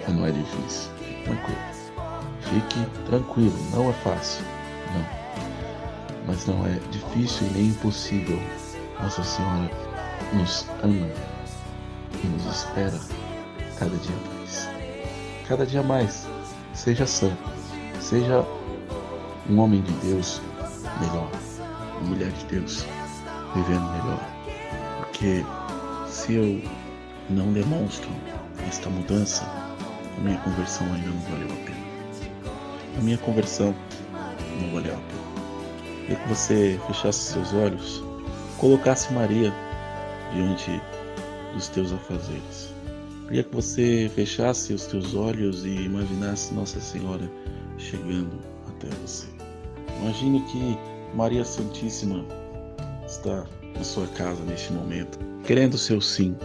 [0.08, 0.90] não é difícil,
[1.24, 1.75] tranquilo.
[2.48, 4.44] Fique tranquilo, não é fácil,
[4.94, 5.04] não.
[6.28, 8.40] Mas não é difícil nem impossível.
[9.00, 9.68] Nossa Senhora
[10.32, 11.08] nos ama
[12.22, 12.98] e nos espera
[13.78, 14.68] cada dia mais.
[15.48, 16.26] Cada dia mais.
[16.72, 17.50] Seja santo,
[18.00, 18.46] seja
[19.50, 20.40] um homem de Deus
[21.00, 21.30] melhor,
[22.00, 22.86] uma mulher de Deus
[23.54, 24.20] vivendo melhor.
[25.00, 25.44] Porque
[26.08, 26.70] se eu
[27.28, 28.08] não demonstro
[28.68, 29.44] esta mudança,
[30.16, 31.75] a minha conversão ainda não valeu a pena
[32.96, 33.74] a minha conversão
[34.60, 34.98] não pena.
[36.00, 38.02] Queria que você fechasse seus olhos,
[38.58, 39.52] colocasse Maria
[40.32, 40.80] diante
[41.52, 42.74] dos teus afazeres.
[43.26, 47.28] Queria que você fechasse os teus olhos e imaginasse Nossa Senhora
[47.76, 48.38] chegando
[48.68, 49.26] até você.
[50.00, 50.78] Imagine que
[51.14, 52.24] Maria Santíssima
[53.06, 53.44] está
[53.76, 56.36] na sua casa neste momento, querendo o seu sim.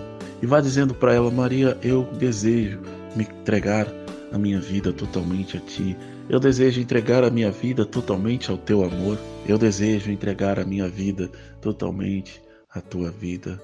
[0.41, 2.81] E vá dizendo para ela: Maria, eu desejo
[3.15, 3.87] me entregar
[4.31, 5.95] a minha vida totalmente a ti.
[6.31, 9.17] Eu desejo entregar a minha vida totalmente ao teu amor.
[9.45, 11.29] Eu desejo entregar a minha vida
[11.59, 13.61] totalmente à tua vida.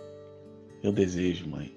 [0.84, 1.74] Eu desejo, mãe.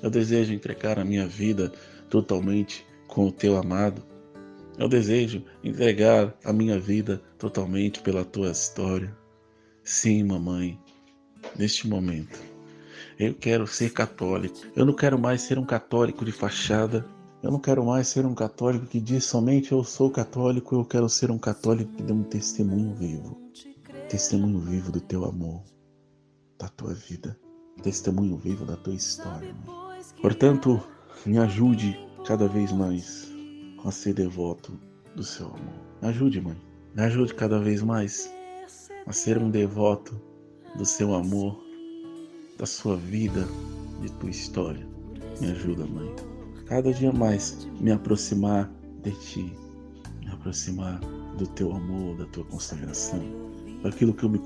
[0.00, 1.72] Eu desejo entregar a minha vida
[2.08, 4.04] totalmente com o teu amado.
[4.78, 9.12] Eu desejo entregar a minha vida totalmente pela tua história.
[9.82, 10.78] Sim, mamãe,
[11.58, 12.38] neste momento.
[13.18, 14.60] Eu quero ser católico.
[14.76, 17.04] Eu não quero mais ser um católico de fachada.
[17.42, 21.08] Eu não quero mais ser um católico que diz somente eu sou católico, eu quero
[21.08, 23.40] ser um católico que dê um testemunho vivo.
[24.10, 25.62] Testemunho vivo do teu amor,
[26.58, 27.38] da tua vida,
[27.82, 29.54] testemunho vivo da tua história.
[29.66, 30.00] Mãe.
[30.20, 30.82] Portanto,
[31.24, 33.26] me ajude cada vez mais
[33.86, 34.78] a ser devoto
[35.16, 35.80] do seu amor.
[36.02, 36.56] Me ajude, mãe.
[36.94, 38.30] Me ajude cada vez mais
[39.06, 40.20] a ser um devoto
[40.76, 41.58] do seu amor,
[42.58, 43.48] da sua vida,
[44.02, 44.86] de tua história.
[45.40, 46.29] Me ajuda, mãe
[46.70, 48.70] cada dia mais me aproximar
[49.02, 49.52] de Ti,
[50.20, 51.00] me aproximar
[51.36, 53.20] do Teu amor, da Tua consagração,
[53.82, 54.40] daquilo que eu me,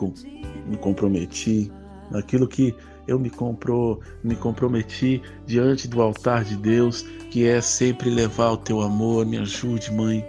[0.67, 1.71] me comprometi,
[2.11, 2.75] daquilo que
[3.07, 8.57] eu me, compro, me comprometi diante do altar de Deus, que é sempre levar o
[8.57, 9.27] Teu amor.
[9.27, 10.25] Me ajude, Mãe,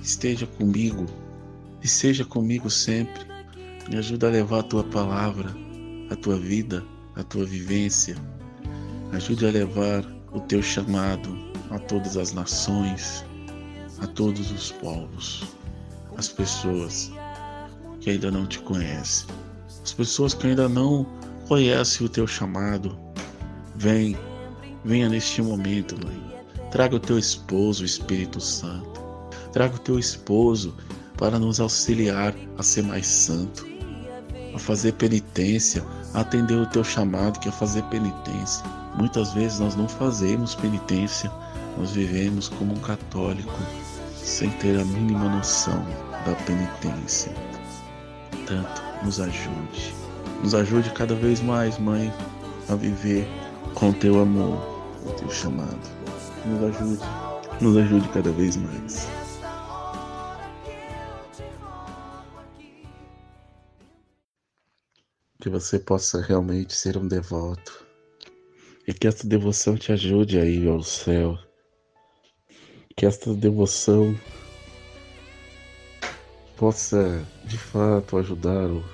[0.00, 1.06] esteja comigo
[1.82, 3.26] e seja comigo sempre.
[3.88, 5.50] Me ajuda a levar a Tua palavra,
[6.08, 6.84] a Tua vida,
[7.16, 8.14] a Tua vivência.
[9.10, 11.36] Ajude a levar o teu chamado
[11.70, 13.24] a todas as nações,
[14.00, 15.44] a todos os povos,
[16.16, 17.10] as pessoas
[18.00, 19.26] que ainda não te conhecem,
[19.82, 21.06] as pessoas que ainda não
[21.48, 22.98] conhecem o teu chamado.
[23.76, 24.16] Vem,
[24.84, 26.30] venha neste momento, Mãe.
[26.70, 29.00] Traga o teu esposo, o Espírito Santo.
[29.52, 30.76] Traga o teu esposo
[31.16, 33.66] para nos auxiliar a ser mais santo,
[34.54, 39.76] a fazer penitência, a atender o teu chamado, que é fazer penitência Muitas vezes nós
[39.76, 41.30] não fazemos penitência,
[41.78, 43.58] nós vivemos como um católico
[44.16, 45.84] sem ter a mínima noção
[46.26, 47.32] da penitência.
[48.46, 49.94] Tanto nos ajude,
[50.42, 52.12] nos ajude cada vez mais, Mãe,
[52.68, 53.26] a viver
[53.74, 54.58] com teu amor,
[55.06, 55.80] o teu chamado.
[56.44, 57.02] Nos ajude,
[57.60, 59.08] nos ajude cada vez mais.
[65.40, 67.89] Que você possa realmente ser um devoto
[68.90, 71.38] e que esta devoção te ajude a ir ao céu.
[72.96, 74.18] Que esta devoção
[76.56, 78.84] possa de fato ajudá-lo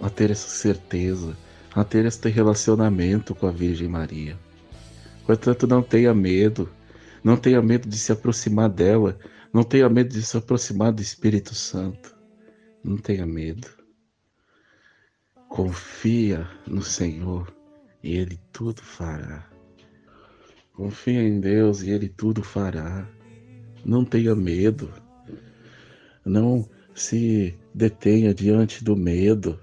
[0.00, 1.36] a ter essa certeza,
[1.74, 4.38] a ter este relacionamento com a Virgem Maria.
[5.26, 6.70] Portanto, não tenha medo,
[7.24, 9.18] não tenha medo de se aproximar dela,
[9.52, 12.16] Não tenha medo de se aproximar do Espírito Santo.
[12.84, 13.66] Não tenha medo.
[15.48, 17.59] Confia no Senhor
[18.02, 19.48] e Ele tudo fará.
[20.72, 23.08] Confia em Deus e Ele tudo fará.
[23.84, 24.92] Não tenha medo.
[26.24, 29.58] Não se detenha diante do medo.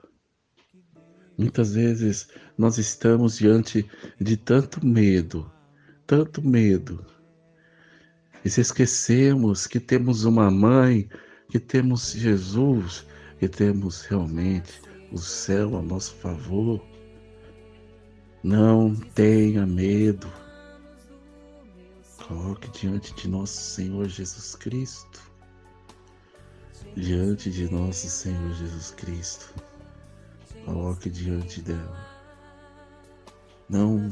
[1.37, 2.27] Muitas vezes
[2.57, 3.87] nós estamos diante
[4.19, 5.51] de tanto medo,
[6.07, 7.05] tanto medo,
[8.47, 11.09] e se esquecemos que temos uma mãe,
[11.49, 13.05] que temos Jesus,
[13.37, 14.81] que temos realmente
[15.11, 16.81] o céu a nosso favor.
[18.43, 20.31] Não tenha medo.
[22.27, 25.21] Coloque diante de nosso Senhor Jesus Cristo.
[26.95, 29.53] Diante de nosso Senhor Jesus Cristo.
[30.65, 32.17] Coloque diante dela.
[33.69, 34.11] Não,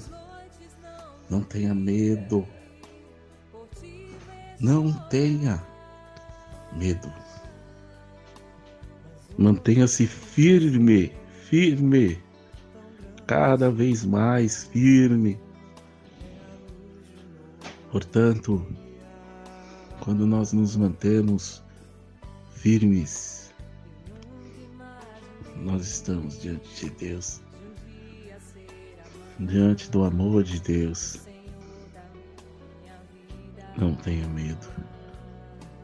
[1.29, 2.47] não tenha medo.
[4.59, 5.61] Não tenha
[6.73, 7.11] medo.
[9.37, 11.11] Mantenha-se firme,
[11.49, 12.23] firme,
[13.25, 15.39] cada vez mais firme.
[17.91, 18.65] Portanto,
[19.99, 21.63] quando nós nos mantemos
[22.51, 23.53] firmes,
[25.57, 27.41] nós estamos diante de Deus,
[29.39, 31.21] diante do amor de Deus.
[33.77, 34.67] Não tenha medo.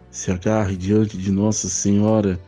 [0.09, 2.39] Se agarre diante de Nossa Senhora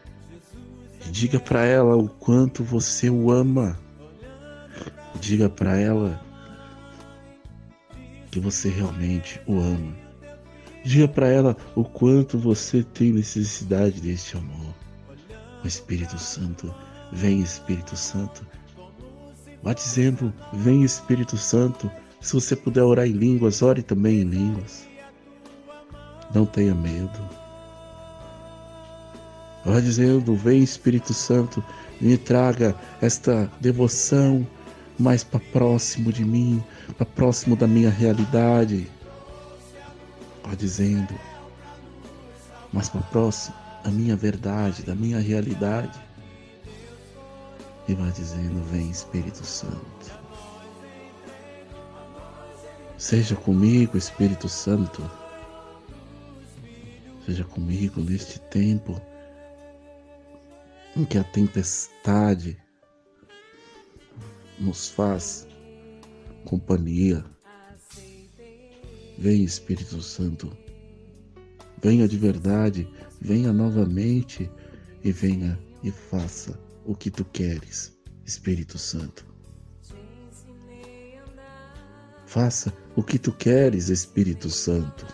[1.06, 3.78] e diga para ela o quanto você o ama.
[5.24, 6.22] Diga para ela
[8.30, 9.96] que você realmente o ama.
[10.84, 14.76] Diga para ela o quanto você tem necessidade deste amor.
[15.64, 16.76] O Espírito Santo,
[17.14, 18.46] vem Espírito Santo.
[19.64, 21.90] Vá dizendo, vem Espírito Santo.
[22.20, 24.86] Se você puder orar em línguas, ore também em línguas.
[26.36, 27.30] Não tenha medo.
[29.64, 31.64] Vai dizendo: Vem Espírito Santo,
[32.02, 34.46] me traga esta devoção
[35.00, 36.64] mais para próximo de mim,
[36.98, 38.90] para próximo da minha realidade.
[40.44, 41.14] Vai dizendo:
[42.72, 46.00] mais para próximo da minha verdade, da minha realidade.
[47.88, 50.24] E vai dizendo: Vem Espírito Santo.
[52.98, 55.04] Seja comigo, Espírito Santo
[57.26, 59.00] seja comigo neste tempo
[60.96, 62.58] em que a tempestade
[64.64, 65.48] nos faz
[66.46, 67.24] companhia.
[69.18, 70.52] Venha, Espírito Santo,
[71.82, 72.88] venha de verdade,
[73.22, 74.50] venha novamente
[75.04, 77.94] e venha e faça o que tu queres,
[78.26, 79.26] Espírito Santo.
[82.26, 85.06] Faça o que tu queres, Espírito Santo.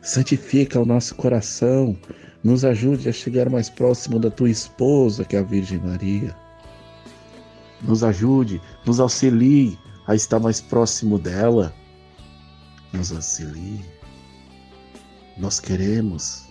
[0.00, 1.98] Santifica o nosso coração,
[2.42, 6.34] nos ajude a chegar mais próximo da tua esposa, que é a Virgem Maria.
[7.82, 11.74] Nos ajude, nos auxilie a estar mais próximo dela.
[12.92, 13.84] Nos auxilie.
[15.38, 16.46] Nós queremos.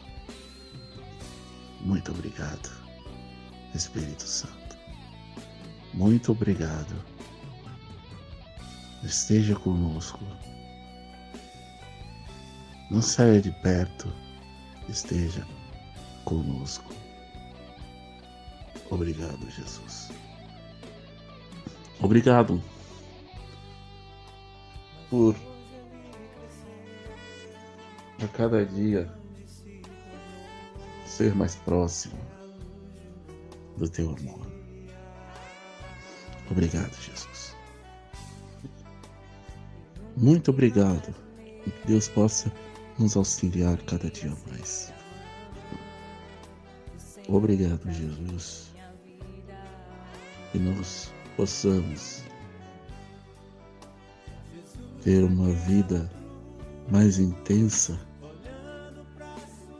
[1.82, 2.70] Muito obrigado,
[3.74, 4.78] Espírito Santo.
[5.94, 6.96] Muito obrigado.
[9.04, 10.20] Esteja conosco.
[12.92, 14.12] Não saia de perto,
[14.90, 15.46] esteja
[16.26, 16.92] conosco.
[18.90, 20.10] Obrigado, Jesus.
[22.02, 22.62] Obrigado
[25.10, 25.36] por
[28.24, 29.12] a cada dia
[31.06, 32.18] ser mais próximo
[33.78, 34.48] do teu amor.
[36.50, 37.56] Obrigado, Jesus.
[40.16, 41.14] Muito obrigado.
[41.64, 42.52] Que Deus possa
[42.98, 44.94] nos auxiliar cada dia mais.
[47.28, 48.74] Obrigado, Jesus,
[50.52, 52.22] que nós possamos
[55.02, 56.12] ter uma vida
[56.92, 57.98] mais intensa,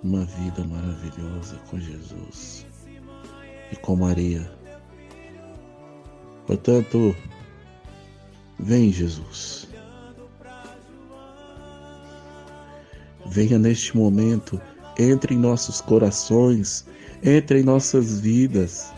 [0.02, 2.66] uma vida maravilhosa com Jesus
[3.74, 4.50] e com Maria.
[6.48, 7.14] Portanto,
[8.58, 9.68] vem Jesus.
[13.26, 14.62] Venha neste momento,
[14.98, 16.86] entre em nossos corações,
[17.22, 18.94] entre em nossas vidas.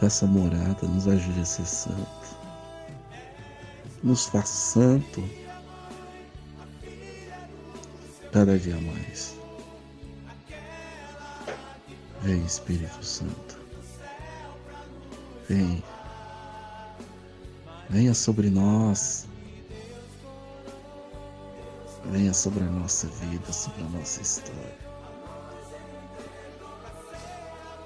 [0.00, 2.36] Faça morada, nos ajude a ser santo.
[4.02, 5.24] Nos faz santo
[8.32, 9.36] cada dia mais.
[12.22, 13.58] Vem Espírito Santo.
[15.48, 15.82] Vem.
[17.88, 19.28] Venha sobre nós.
[22.06, 24.78] venha sobre a nossa vida, sobre a nossa história.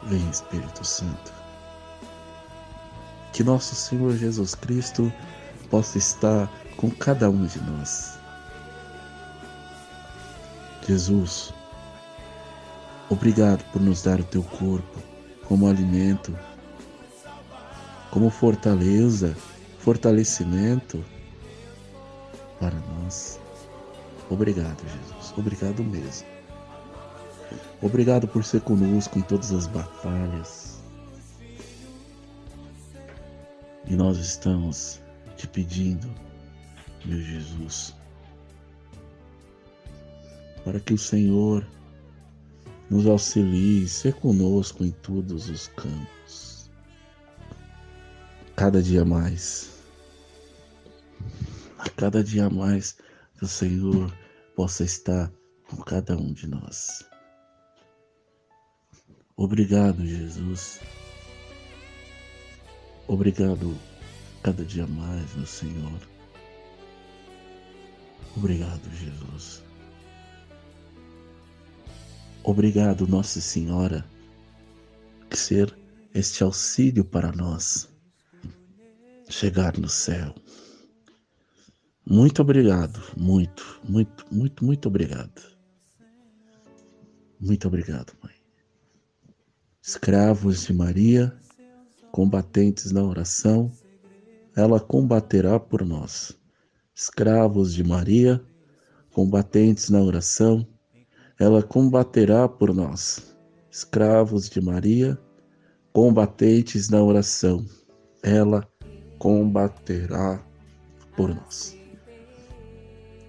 [0.04, 1.47] Vem, Espírito Santo.
[3.38, 5.12] Que nosso Senhor Jesus Cristo
[5.70, 8.18] possa estar com cada um de nós.
[10.84, 11.54] Jesus,
[13.08, 14.98] obrigado por nos dar o teu corpo
[15.44, 16.36] como alimento,
[18.10, 19.36] como fortaleza,
[19.78, 21.04] fortalecimento
[22.58, 23.38] para nós.
[24.28, 25.32] Obrigado, Jesus.
[25.38, 26.26] Obrigado mesmo.
[27.80, 30.77] Obrigado por ser conosco em todas as batalhas.
[33.88, 35.00] E nós estamos
[35.36, 36.06] te pedindo,
[37.06, 37.94] meu Jesus,
[40.62, 41.66] para que o Senhor
[42.90, 46.70] nos auxilie, ser conosco em todos os campos.
[48.54, 49.70] Cada dia mais.
[51.78, 52.98] A cada dia mais
[53.38, 54.14] que o Senhor
[54.54, 55.32] possa estar
[55.66, 57.08] com cada um de nós.
[59.36, 60.80] Obrigado, Jesus.
[63.08, 63.74] Obrigado
[64.42, 65.98] cada dia mais, meu Senhor.
[68.36, 69.64] Obrigado, Jesus.
[72.44, 74.04] Obrigado, Nossa Senhora,
[75.28, 75.76] que ser
[76.14, 77.88] este auxílio para nós
[79.28, 80.34] chegar no céu.
[82.06, 85.42] Muito obrigado, muito, muito, muito, muito obrigado.
[87.40, 88.34] Muito obrigado, Mãe.
[89.82, 91.38] Escravos de Maria,
[92.12, 93.70] combatentes na oração,
[94.56, 96.36] ela combaterá por nós.
[96.94, 98.42] Escravos de Maria,
[99.12, 100.66] combatentes na oração,
[101.38, 103.36] ela combaterá por nós.
[103.70, 105.18] Escravos de Maria,
[105.92, 107.64] combatentes na oração,
[108.22, 108.68] ela
[109.18, 110.44] combaterá
[111.16, 111.76] por nós.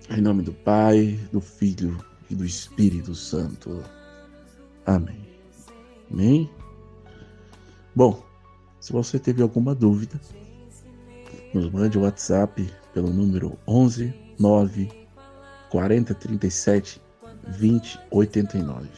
[0.09, 1.95] Em nome do Pai, do Filho
[2.29, 3.83] e do Espírito Santo.
[4.85, 5.27] Amém.
[6.11, 6.49] Amém?
[7.95, 8.23] Bom,
[8.79, 10.19] se você teve alguma dúvida,
[11.53, 14.89] nos mande o WhatsApp pelo número 11 9
[15.69, 17.01] 40 37
[17.47, 18.89] 20 89.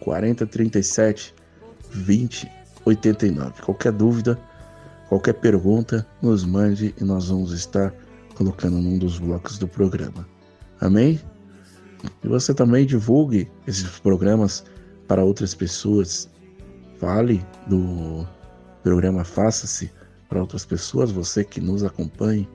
[0.00, 1.34] 40 37
[1.90, 2.50] 20
[2.84, 3.62] 89.
[3.62, 4.38] Qualquer dúvida,
[5.08, 7.92] qualquer pergunta, nos mande e nós vamos estar
[8.34, 10.26] colocando num dos blocos do programa.
[10.80, 11.20] Amém?
[12.22, 14.64] E você também divulgue esses programas
[15.08, 16.28] para outras pessoas.
[16.98, 18.26] Fale do
[18.86, 19.90] programa Faça-se
[20.28, 22.48] para outras pessoas, você que nos acompanhe,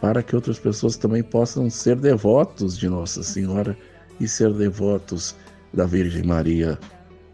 [0.00, 3.76] para que outras pessoas também possam ser devotos de Nossa Senhora
[4.20, 5.34] e ser devotos
[5.72, 6.78] da Virgem Maria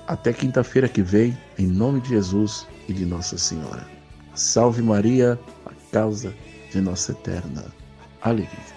[0.07, 3.85] Até quinta-feira que vem, em nome de Jesus e de Nossa Senhora.
[4.33, 6.33] Salve Maria, a causa
[6.71, 7.63] de nossa eterna
[8.21, 8.76] alegria.